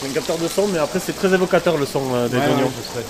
C'est 0.00 0.08
un 0.08 0.12
capteur 0.12 0.36
de 0.38 0.46
son, 0.48 0.66
mais 0.68 0.78
après 0.78 1.00
c'est 1.04 1.14
très 1.16 1.32
évocateur 1.32 1.76
le 1.78 1.86
son 1.86 2.02
euh, 2.14 2.28
des 2.28 2.36
Ouais, 2.36 2.44
oignons. 2.44 2.66
ouais, 2.66 3.04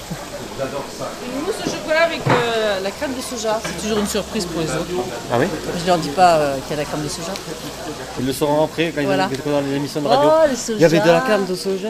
J'adore 0.59 0.85
ça. 0.99 1.09
Une 1.25 1.43
mousse 1.43 1.55
au 1.59 1.64
chocolat 1.64 1.75
avec 1.95 2.21
euh, 2.28 2.81
la 2.83 2.90
crème 2.90 3.12
de 3.14 3.21
soja. 3.21 3.61
C'est 3.64 3.83
toujours 3.83 3.99
une 3.99 4.07
surprise 4.07 4.45
pour 4.47 4.61
les 4.61 4.69
autres. 4.69 5.05
Ah 5.33 5.37
oui 5.38 5.47
Je 5.81 5.87
leur 5.87 5.99
dis 5.99 6.09
pas 6.11 6.37
euh, 6.37 6.57
qu'il 6.66 6.71
y 6.76 6.81
a 6.81 6.83
la 6.83 6.85
crème 6.85 7.02
de 7.02 7.09
soja. 7.09 7.33
Ils 8.19 8.26
le 8.26 8.33
sauront 8.33 8.64
après 8.64 8.93
quand 8.95 9.02
Voilà. 9.05 9.28
ils 9.31 9.50
dans 9.52 9.61
les 9.61 9.76
émissions 9.76 10.00
de 10.00 10.09
radio. 10.09 10.31
Oh, 10.33 10.47
le 10.49 10.75
Il 10.75 10.81
y 10.81 10.85
avait 10.85 11.00
de 11.00 11.11
la 11.11 11.21
crème 11.21 11.45
de 11.47 11.55
soja. 11.55 11.88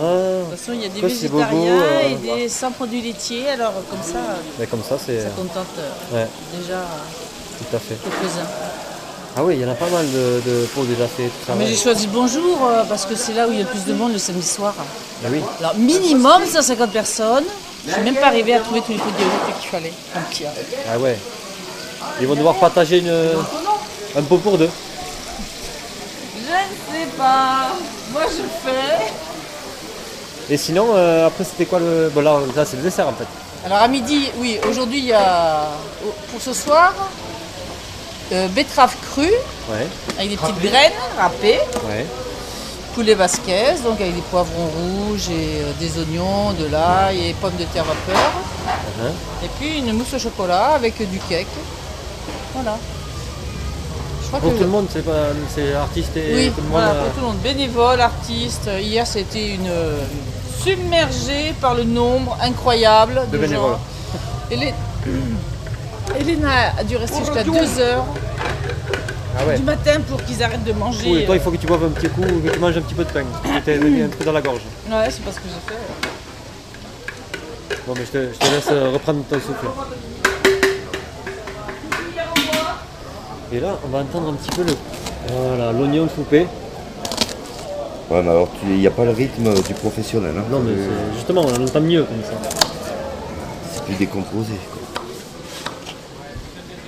Ah. 0.00 0.02
De 0.02 0.50
toute 0.50 0.58
façon, 0.58 0.72
il 0.74 0.82
y 0.82 0.86
a 0.86 0.88
des 0.88 0.98
Après, 0.98 1.10
c'est 1.10 1.28
bobo, 1.28 1.38
végétariens 1.44 1.82
euh, 1.82 2.08
et 2.08 2.14
des 2.42 2.48
sans 2.48 2.70
produits 2.70 3.00
laitiers. 3.02 3.48
Alors, 3.50 3.72
comme 3.90 4.02
ça, 4.02 4.18
Mais 4.58 4.66
comme 4.66 4.82
ça, 4.82 4.96
c'est. 5.04 5.20
ça 5.22 5.28
contente 5.30 5.66
euh, 5.78 6.14
Ouais, 6.16 6.28
déjà 6.60 6.74
euh, 6.74 7.60
tout 7.70 7.76
à 7.76 7.78
fait. 7.78 7.96
quelques-uns. 8.02 8.46
Ah 9.36 9.44
oui, 9.44 9.54
il 9.56 9.60
y 9.62 9.64
en 9.64 9.70
a 9.70 9.74
pas 9.74 9.88
mal 9.88 10.04
de, 10.10 10.40
de 10.50 10.66
pots 10.74 10.84
déjà 10.84 11.06
faits. 11.06 11.26
tout 11.26 11.46
ça, 11.46 11.52
Mais 11.56 11.64
ouais. 11.64 11.70
j'ai 11.70 11.76
choisi 11.76 12.08
Bonjour 12.08 12.58
euh, 12.66 12.82
parce 12.88 13.06
que 13.06 13.14
c'est 13.14 13.34
là 13.34 13.46
où 13.46 13.52
il 13.52 13.58
y 13.58 13.60
a 13.60 13.64
le 13.64 13.68
plus 13.70 13.84
de 13.84 13.94
monde 13.94 14.12
le 14.12 14.18
samedi 14.18 14.46
soir. 14.46 14.74
Ah 14.78 15.28
oui. 15.30 15.40
Alors, 15.60 15.74
minimum 15.76 16.42
150 16.44 16.90
personnes. 16.90 17.44
Je 17.86 17.92
suis 17.92 18.02
même 18.02 18.16
pas 18.16 18.26
arrivé 18.26 18.54
à 18.54 18.60
trouver 18.60 18.80
tous 18.82 18.92
les 18.92 18.98
pots 18.98 19.04
de 19.10 19.20
yaourt 19.22 19.60
qu'il 19.60 19.70
fallait. 19.70 19.92
Donc, 20.14 20.42
a- 20.46 20.92
Ah 20.94 20.98
ouais. 20.98 21.18
Ils 22.20 22.26
vont 22.26 22.34
devoir 22.34 22.54
partager 22.56 22.98
une, 22.98 23.12
un 24.16 24.22
pot 24.22 24.38
pour 24.38 24.58
deux. 24.58 24.70
Je 26.36 26.40
ne 26.40 26.98
sais 27.00 27.06
pas. 27.16 27.68
Moi, 28.12 28.22
je 28.26 28.42
fais. 28.68 29.12
Et 30.50 30.56
sinon, 30.56 30.88
euh, 30.94 31.26
après, 31.26 31.44
c'était 31.44 31.66
quoi 31.66 31.78
le. 31.78 32.10
Bon, 32.14 32.20
là, 32.22 32.38
là, 32.56 32.64
c'est 32.64 32.76
le 32.76 32.82
dessert 32.82 33.06
en 33.08 33.12
fait. 33.12 33.26
Alors, 33.66 33.78
à 33.78 33.88
midi, 33.88 34.30
oui, 34.36 34.58
aujourd'hui, 34.68 34.98
il 34.98 35.04
y 35.06 35.12
a 35.12 35.66
pour 36.30 36.40
ce 36.40 36.52
soir 36.52 36.92
euh, 38.32 38.48
betterave 38.48 38.94
crue 39.12 39.32
Ouais. 39.70 39.86
avec 40.16 40.30
des 40.30 40.36
petites 40.36 40.60
graines 40.62 40.92
râpées. 41.18 41.58
Ouais. 41.86 42.06
Poulet 42.98 43.14
basquez, 43.14 43.74
donc 43.84 44.00
avec 44.00 44.12
des 44.16 44.22
poivrons 44.22 44.66
rouges 44.76 45.28
et 45.30 45.62
euh, 45.62 45.70
des 45.78 46.00
oignons, 46.00 46.52
de 46.58 46.66
l'ail 46.66 47.28
et 47.28 47.32
pommes 47.34 47.54
de 47.56 47.62
terre 47.62 47.84
vapeur. 47.84 48.30
Uh-huh. 48.66 49.44
Et 49.44 49.48
puis 49.56 49.78
une 49.78 49.92
mousse 49.92 50.14
au 50.14 50.18
chocolat 50.18 50.70
avec 50.74 50.96
du 51.08 51.20
cake. 51.28 51.46
Voilà. 52.54 52.76
Je 54.20 54.26
crois 54.26 54.40
Pour 54.40 54.50
que 54.52 54.56
tout 54.56 54.64
le 54.64 54.68
monde, 54.70 54.88
c'est 54.92 55.04
pas, 55.04 55.26
c'est 55.54 55.74
artiste 55.74 56.16
et 56.16 56.34
oui, 56.34 56.46
tout 56.50 56.56
le 56.56 56.62
monde. 56.64 56.72
voilà, 56.72 56.88
euh, 56.90 57.04
pour 57.04 57.12
tout 57.14 57.20
le 57.20 57.26
monde. 57.28 57.36
Bénévole, 57.38 58.00
artiste. 58.00 58.68
Hier, 58.80 59.06
c'était 59.06 59.50
une 59.54 59.68
euh, 59.68 60.00
submergée 60.64 61.54
par 61.60 61.74
le 61.76 61.84
nombre 61.84 62.36
incroyable 62.42 63.20
de, 63.30 63.36
De 63.36 63.42
bénévoles. 63.42 63.74
gens. 63.74 63.80
Hélène- 64.50 64.74
Elena 66.18 66.72
a 66.76 66.82
dû 66.82 66.96
rester 66.96 67.20
jusqu'à 67.20 67.44
2 67.44 67.78
heures 67.78 68.04
Ah 69.40 69.46
ouais. 69.46 69.56
du 69.56 69.62
matin 69.62 70.00
pour 70.08 70.22
qu'ils 70.24 70.42
arrêtent 70.42 70.64
de 70.64 70.72
manger. 70.72 71.04
Cool, 71.04 71.24
toi, 71.26 71.34
il 71.36 71.40
faut 71.40 71.50
que 71.52 71.56
tu 71.58 71.66
boives 71.66 71.84
un 71.84 71.90
petit 71.90 72.08
coup, 72.08 72.22
que 72.22 72.48
tu 72.50 72.58
manges 72.58 72.76
un 72.76 72.80
petit 72.80 72.94
peu 72.94 73.04
de 73.04 73.10
pain. 73.10 73.22
Que 73.44 73.60
tu 73.64 73.70
aies 73.70 74.02
un 74.02 74.08
truc 74.08 74.24
dans 74.24 74.32
la 74.32 74.40
gorge. 74.42 74.62
Ouais, 74.90 75.08
c'est 75.10 75.22
pas 75.24 75.30
ce 75.32 75.36
que 75.36 75.44
j'ai 75.46 75.74
fait. 75.74 75.80
Bon, 77.86 77.94
mais 77.96 78.04
je 78.04 78.10
te, 78.10 78.32
je 78.34 78.38
te 78.38 78.44
laisse 78.54 78.68
euh, 78.72 78.90
reprendre 78.92 79.22
ton 79.30 79.36
souffle. 79.36 79.66
Et 83.52 83.60
là, 83.60 83.78
on 83.84 83.88
va 83.88 83.98
entendre 84.00 84.30
un 84.30 84.34
petit 84.34 84.50
peu 84.50 84.62
le. 84.62 84.74
Voilà, 85.32 85.72
l'oignon 85.72 86.08
soupé. 86.14 86.46
Ouais, 88.10 88.22
mais 88.22 88.30
alors 88.30 88.48
il 88.64 88.78
n'y 88.78 88.86
a 88.86 88.90
pas 88.90 89.04
le 89.04 89.10
rythme 89.10 89.52
du 89.62 89.74
professionnel. 89.74 90.32
hein. 90.38 90.44
Non, 90.50 90.60
mais 90.60 90.72
Euh, 90.72 91.12
justement, 91.14 91.42
on 91.46 91.62
entend 91.64 91.80
mieux 91.80 92.04
comme 92.04 92.22
ça. 92.24 92.32
C'est 93.74 93.84
plus 93.84 93.94
décomposé. 93.94 94.54
quoi. 94.70 94.77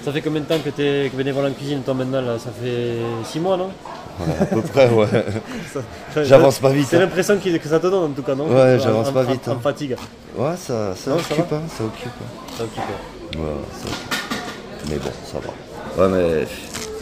Ça 0.04 0.12
fait 0.12 0.22
combien 0.22 0.40
de 0.40 0.46
temps 0.46 0.58
que 0.64 0.70
tu 0.70 0.80
es 0.82 1.08
bénévole 1.10 1.46
en 1.46 1.52
cuisine, 1.52 1.82
toi 1.82 1.92
maintenant 1.94 2.22
là? 2.22 2.38
Ça 2.38 2.50
fait 2.62 2.96
6 3.24 3.38
mois, 3.40 3.56
non? 3.56 3.70
Ouais, 4.18 4.34
à 4.40 4.44
peu 4.46 4.60
près, 4.62 4.88
ouais. 4.88 5.06
Ça- 5.72 5.80
ça- 6.14 6.24
J'avance 6.24 6.58
pas 6.58 6.70
vite, 6.70 6.86
C'est 6.88 6.96
hein. 6.96 7.00
l'impression 7.00 7.36
que 7.38 7.68
ça 7.68 7.78
te 7.78 7.86
donne 7.86 8.10
en 8.10 8.14
tout 8.14 8.22
cas, 8.22 8.34
non? 8.34 8.46
Ouais, 8.48 8.76
En- 8.76 8.78
j'avance 8.78 9.08
en- 9.08 9.12
pas 9.12 9.24
en- 9.24 9.30
vite, 9.30 9.48
En, 9.48 9.52
hein. 9.52 9.58
fatigue. 9.62 9.96
Ouais, 10.36 10.50
ça, 10.56 10.94
ça 10.96 11.10
Non, 11.10 11.18
ça 11.18 11.34
occupe, 11.34 11.50
va? 11.50 11.56
hein, 11.56 11.60
ça 11.76 11.84
occupe. 11.84 12.06
hein. 12.06 12.54
Ça 12.56 12.64
occupe. 12.64 12.82
ouais. 13.36 13.40
Ouais, 13.40 13.46
ça 13.72 13.88
occupe. 13.88 14.90
Mais 14.90 14.96
bon, 14.96 15.10
ça 15.24 15.38
va. 15.38 16.02
Ouais, 16.02 16.08
mais 16.16 16.46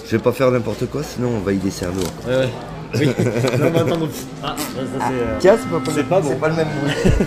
je 0.05 0.11
vais 0.11 0.23
pas 0.23 0.33
faire 0.33 0.51
n'importe 0.51 0.87
quoi, 0.91 1.03
sinon 1.03 1.29
on 1.37 1.41
va 1.41 1.53
y 1.53 1.57
un 1.57 1.87
lourd. 1.89 2.13
Ouais, 2.27 2.37
ouais. 2.37 2.49
Oui, 2.95 3.05
là 3.07 3.67
on 3.67 3.71
va 3.71 3.83
entendre. 3.85 4.09
Ah, 4.43 4.55
ça, 4.57 4.65
ça, 4.65 5.07
c'est. 5.09 5.15
euh, 5.15 5.37
Tiens, 5.39 5.57
c'est 5.61 5.69
pas, 5.69 5.91
c'est 5.95 6.05
pas 6.09 6.21
bon. 6.21 6.29
c'est 6.31 6.41
pas 6.41 6.49
le 6.49 6.55
même 6.57 6.69
bruit. 6.81 7.13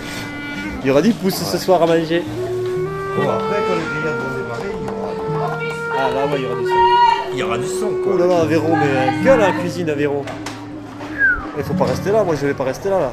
Il 0.84 0.88
y 0.88 0.90
aura 0.90 1.00
du 1.02 1.12
pouce 1.12 1.36
ce 1.36 1.58
soir 1.58 1.82
à 1.82 1.86
manger. 1.86 2.22
Bon, 3.16 3.22
après, 3.28 3.58
quand 3.68 3.74
les 3.74 4.00
grillades 4.00 4.18
Ah 6.04 6.10
là, 6.10 6.26
ouais, 6.26 6.38
il 6.38 6.42
y 6.42 6.46
aura 6.46 6.56
du 6.60 6.66
son. 6.66 6.74
Il 7.32 7.38
y 7.38 7.42
aura 7.44 7.58
du 7.58 7.66
son, 7.66 7.90
quoi. 8.02 8.12
Oh 8.14 8.18
là 8.18 8.26
là, 8.26 8.44
Véro, 8.44 8.74
mais 8.74 9.24
gueule 9.24 9.40
à 9.40 9.48
la 9.48 9.52
cuisine, 9.52 9.92
Véro. 9.92 10.24
Il 11.56 11.62
faut 11.62 11.74
pas 11.74 11.84
rester 11.84 12.10
là, 12.10 12.24
moi 12.24 12.34
je 12.34 12.46
vais 12.46 12.54
pas 12.54 12.64
rester 12.64 12.88
là. 12.90 12.98
là. 12.98 13.12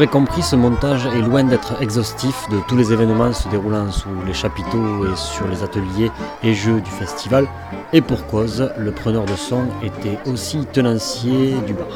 L'aurez 0.00 0.10
compris, 0.10 0.40
ce 0.40 0.56
montage 0.56 1.04
est 1.04 1.20
loin 1.20 1.44
d'être 1.44 1.82
exhaustif 1.82 2.48
de 2.48 2.58
tous 2.66 2.74
les 2.74 2.90
événements 2.90 3.34
se 3.34 3.46
déroulant 3.48 3.92
sous 3.92 4.08
les 4.26 4.32
chapiteaux 4.32 5.04
et 5.04 5.14
sur 5.14 5.46
les 5.46 5.62
ateliers 5.62 6.10
et 6.42 6.54
jeux 6.54 6.80
du 6.80 6.90
festival. 6.90 7.46
Et 7.92 8.00
pour 8.00 8.26
cause, 8.26 8.72
le 8.78 8.92
preneur 8.92 9.26
de 9.26 9.36
son 9.36 9.64
était 9.82 10.16
aussi 10.24 10.64
tenancier 10.72 11.54
du 11.66 11.74
bar. 11.74 11.88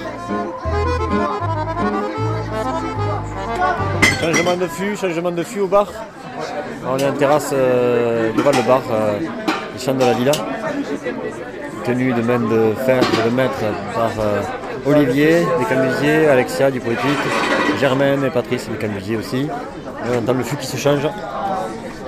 Changement 4.21 4.57
de 4.59 4.67
fût, 4.67 4.97
changement 4.99 5.31
de 5.31 5.43
fût 5.43 5.61
au 5.61 5.67
bar 5.67 5.91
On 6.87 6.99
est 6.99 7.09
en 7.09 7.15
terrasse 7.15 7.53
euh, 7.55 8.35
devant 8.37 8.51
le 8.51 8.67
bar, 8.67 8.83
euh, 8.91 9.19
les 9.19 9.93
de 9.95 10.01
la 10.01 10.13
villa, 10.13 10.33
tenu 11.87 12.13
de 12.13 12.21
main 12.21 12.39
de 12.39 12.75
fer 12.85 13.01
de 13.25 13.31
maître 13.31 13.65
par 13.95 14.11
euh, 14.21 14.43
Olivier 14.85 15.47
des 15.59 15.65
Camusiers, 15.65 16.29
Alexia 16.29 16.71
du 16.71 16.81
Poétique, 16.81 17.64
Germaine 17.89 18.25
et 18.25 18.31
Patrice 18.31 18.67
des 18.71 18.79
Camusiers 18.79 19.19
aussi. 19.19 19.47
On 20.11 20.19
entend 20.19 20.33
le 20.33 20.43
fût 20.43 20.57
qui 20.57 20.67
se 20.67 20.79
change. 20.79 21.07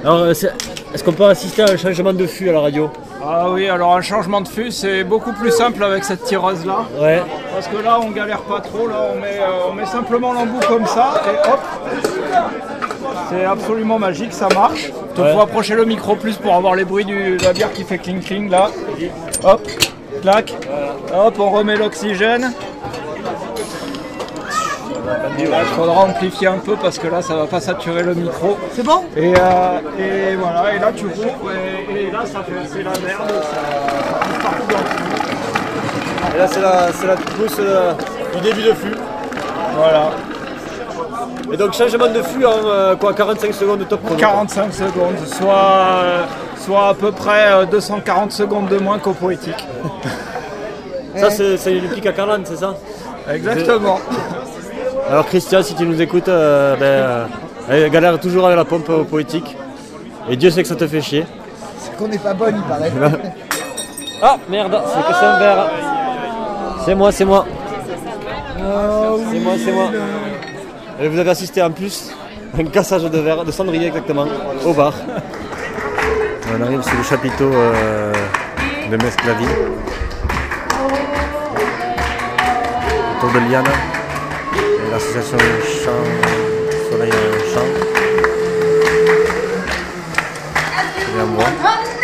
Alors, 0.03 0.21
euh, 0.21 0.31
est-ce 0.33 1.05
qu'on 1.05 1.13
peut 1.13 1.27
assister 1.27 1.61
à 1.65 1.67
un 1.71 1.77
changement 1.77 2.15
de 2.15 2.27
fût 2.27 2.49
à 2.49 2.53
la 2.53 2.61
radio 2.61 2.91
Ah 3.23 3.51
oui, 3.51 3.69
alors 3.69 3.95
un 3.95 4.01
changement 4.01 4.41
de 4.41 4.49
fût, 4.49 4.71
c'est 4.71 5.05
beaucoup 5.05 5.35
plus 5.35 5.51
simple 5.51 5.85
avec 5.85 6.03
cette 6.05 6.25
tireuse 6.25 6.65
là. 6.65 6.79
Ouais. 6.99 7.21
Parce 7.53 7.69
que 7.69 7.77
là, 7.85 7.99
on 8.03 8.09
galère 8.11 8.41
pas 8.41 8.61
trop. 8.61 8.89
Là, 8.89 9.11
on 9.15 9.21
met, 9.21 9.39
euh, 9.39 9.69
on 9.71 9.75
met 9.75 9.85
simplement 9.85 10.33
l'embout 10.33 10.61
comme 10.67 10.87
ça 10.87 11.21
et 11.27 11.47
hop. 11.51 11.61
C'est 13.29 13.45
absolument 13.45 13.99
magique, 13.99 14.33
ça 14.33 14.49
marche. 14.55 14.91
Il 15.19 15.23
Ouais. 15.23 15.33
faut 15.35 15.41
approcher 15.43 15.75
le 15.75 15.85
micro 15.85 16.17
plus 16.17 16.37
pour 16.37 16.55
avoir 16.55 16.75
les 16.75 16.87
bruits 16.87 17.05
de 17.05 17.37
la 17.45 17.53
bière 17.53 17.71
qui 17.75 17.85
fait 17.85 17.99
cling 17.99 18.21
cling 18.23 18.49
là. 18.51 18.71
Hop, 19.45 19.61
clac. 20.23 20.55
Hop, 21.15 21.35
on 21.39 21.51
remet 21.51 21.77
l'oxygène. 21.77 22.51
Là, 25.07 25.19
il 25.39 25.67
faudra 25.77 26.05
amplifier 26.05 26.49
un 26.49 26.59
peu 26.59 26.75
parce 26.77 26.99
que 26.99 27.07
là, 27.07 27.23
ça 27.23 27.37
va 27.37 27.47
pas 27.47 27.61
saturer 27.61 28.03
le 28.03 28.15
micro. 28.15 28.57
C'est 28.73 28.83
bon? 28.85 29.05
Et, 29.17 29.33
euh, 29.39 29.79
et 29.99 30.35
voilà, 30.37 30.75
et 30.75 30.79
là 30.79 30.91
tu 30.95 31.07
rouvres 31.07 31.53
et, 31.53 32.07
et 32.07 32.11
là 32.11 32.25
ça 32.25 32.41
fait 32.43 32.53
c'est 32.67 32.83
la 32.83 32.91
merde, 32.91 33.43
ça, 33.43 34.43
partout 34.43 34.67
dans 34.69 34.79
le. 34.79 36.35
Et 36.35 36.39
là, 36.39 36.47
c'est 36.49 36.61
la, 36.61 36.93
c'est 36.93 37.07
la 37.07 37.15
pousse 37.17 37.57
euh, 37.61 37.93
du 38.35 38.41
début 38.41 38.63
de 38.63 38.73
fût. 38.75 38.95
Voilà. 39.77 40.11
Et 41.53 41.57
donc, 41.57 41.73
changement 41.73 42.09
de 42.09 42.23
fût 42.23 42.45
en 42.45 42.51
euh, 42.67 42.97
quoi, 42.97 43.15
45 43.15 43.55
secondes 43.55 43.79
de 43.79 43.85
top 43.85 44.03
chrono. 44.03 44.19
45 44.19 44.75
secondes, 44.75 45.17
soit, 45.25 45.55
euh, 45.55 46.25
soit 46.59 46.89
à 46.89 46.95
peu 46.95 47.13
près 47.13 47.53
euh, 47.53 47.65
240 47.67 48.33
secondes 48.33 48.69
de 48.69 48.79
moins 48.79 48.99
qu'au 48.99 49.13
poétique. 49.13 49.65
Ça, 51.15 51.31
c'est 51.31 51.57
c'est 51.57 51.73
une 51.73 51.89
pique 51.89 52.07
à 52.07 52.13
Carlan, 52.13 52.41
c'est 52.45 52.57
ça? 52.57 52.75
Exactement. 53.33 54.01
Alors, 55.09 55.27
Christian, 55.27 55.63
si 55.63 55.75
tu 55.75 55.87
nous 55.87 56.01
écoutes, 56.03 56.29
euh, 56.29 56.75
ben, 56.77 56.85
euh, 56.85 57.27
elle 57.71 57.91
galère 57.91 58.19
toujours 58.19 58.47
avec 58.47 58.57
la 58.57 58.65
pompe 58.65 58.89
au 58.89 59.05
poétique. 59.05 59.57
Et 60.29 60.37
Dieu 60.37 60.51
sait 60.51 60.63
que 60.63 60.69
ça 60.69 60.75
te 60.75 60.87
fait 60.87 61.01
chier. 61.01 61.25
C'est 61.79 61.97
qu'on 61.97 62.09
n'est 62.09 62.19
pas 62.19 62.35
bonne, 62.35 62.57
il 62.57 62.63
paraît. 62.63 62.93
Ah 64.23 64.39
merde, 64.49 64.81
c'est 64.87 65.13
que 65.13 65.19
c'est 65.19 65.27
un 65.27 65.39
verre. 65.39 65.71
C'est 66.87 66.95
moi, 66.95 67.13
c'est 67.13 67.27
moi. 67.27 67.45
C'est 68.57 69.41
moi, 69.41 69.53
c'est 69.63 69.73
moi. 69.73 69.91
Et 71.03 71.09
vous 71.09 71.19
avez 71.19 71.31
assisté 71.31 71.63
en 71.63 71.71
plus 71.71 72.11
à 72.57 72.63
un 72.63 72.65
cassage 72.65 73.03
de 73.03 73.19
verre, 73.19 73.45
de 73.45 73.53
cendrier 73.53 73.89
exactement, 73.89 74.25
au 74.65 74.73
bar. 74.73 74.95
On 76.51 76.63
arrive 76.63 76.83
sur 76.83 76.97
le 76.97 77.03
chapiteau 77.03 77.53
euh, 77.53 78.13
de 78.91 78.97
Mesclavie. 78.97 79.45
Autour 83.19 83.33
de 83.33 83.51
Liana. 83.51 83.71
Et 85.17 85.19
l'association 85.19 85.49
Champ, 85.83 86.05
Soleil 86.91 87.11
en 87.11 87.15
Champ. 87.55 87.71
Et 91.17 91.21
à 91.21 91.25
moi. 91.25 91.45
On 91.65 91.96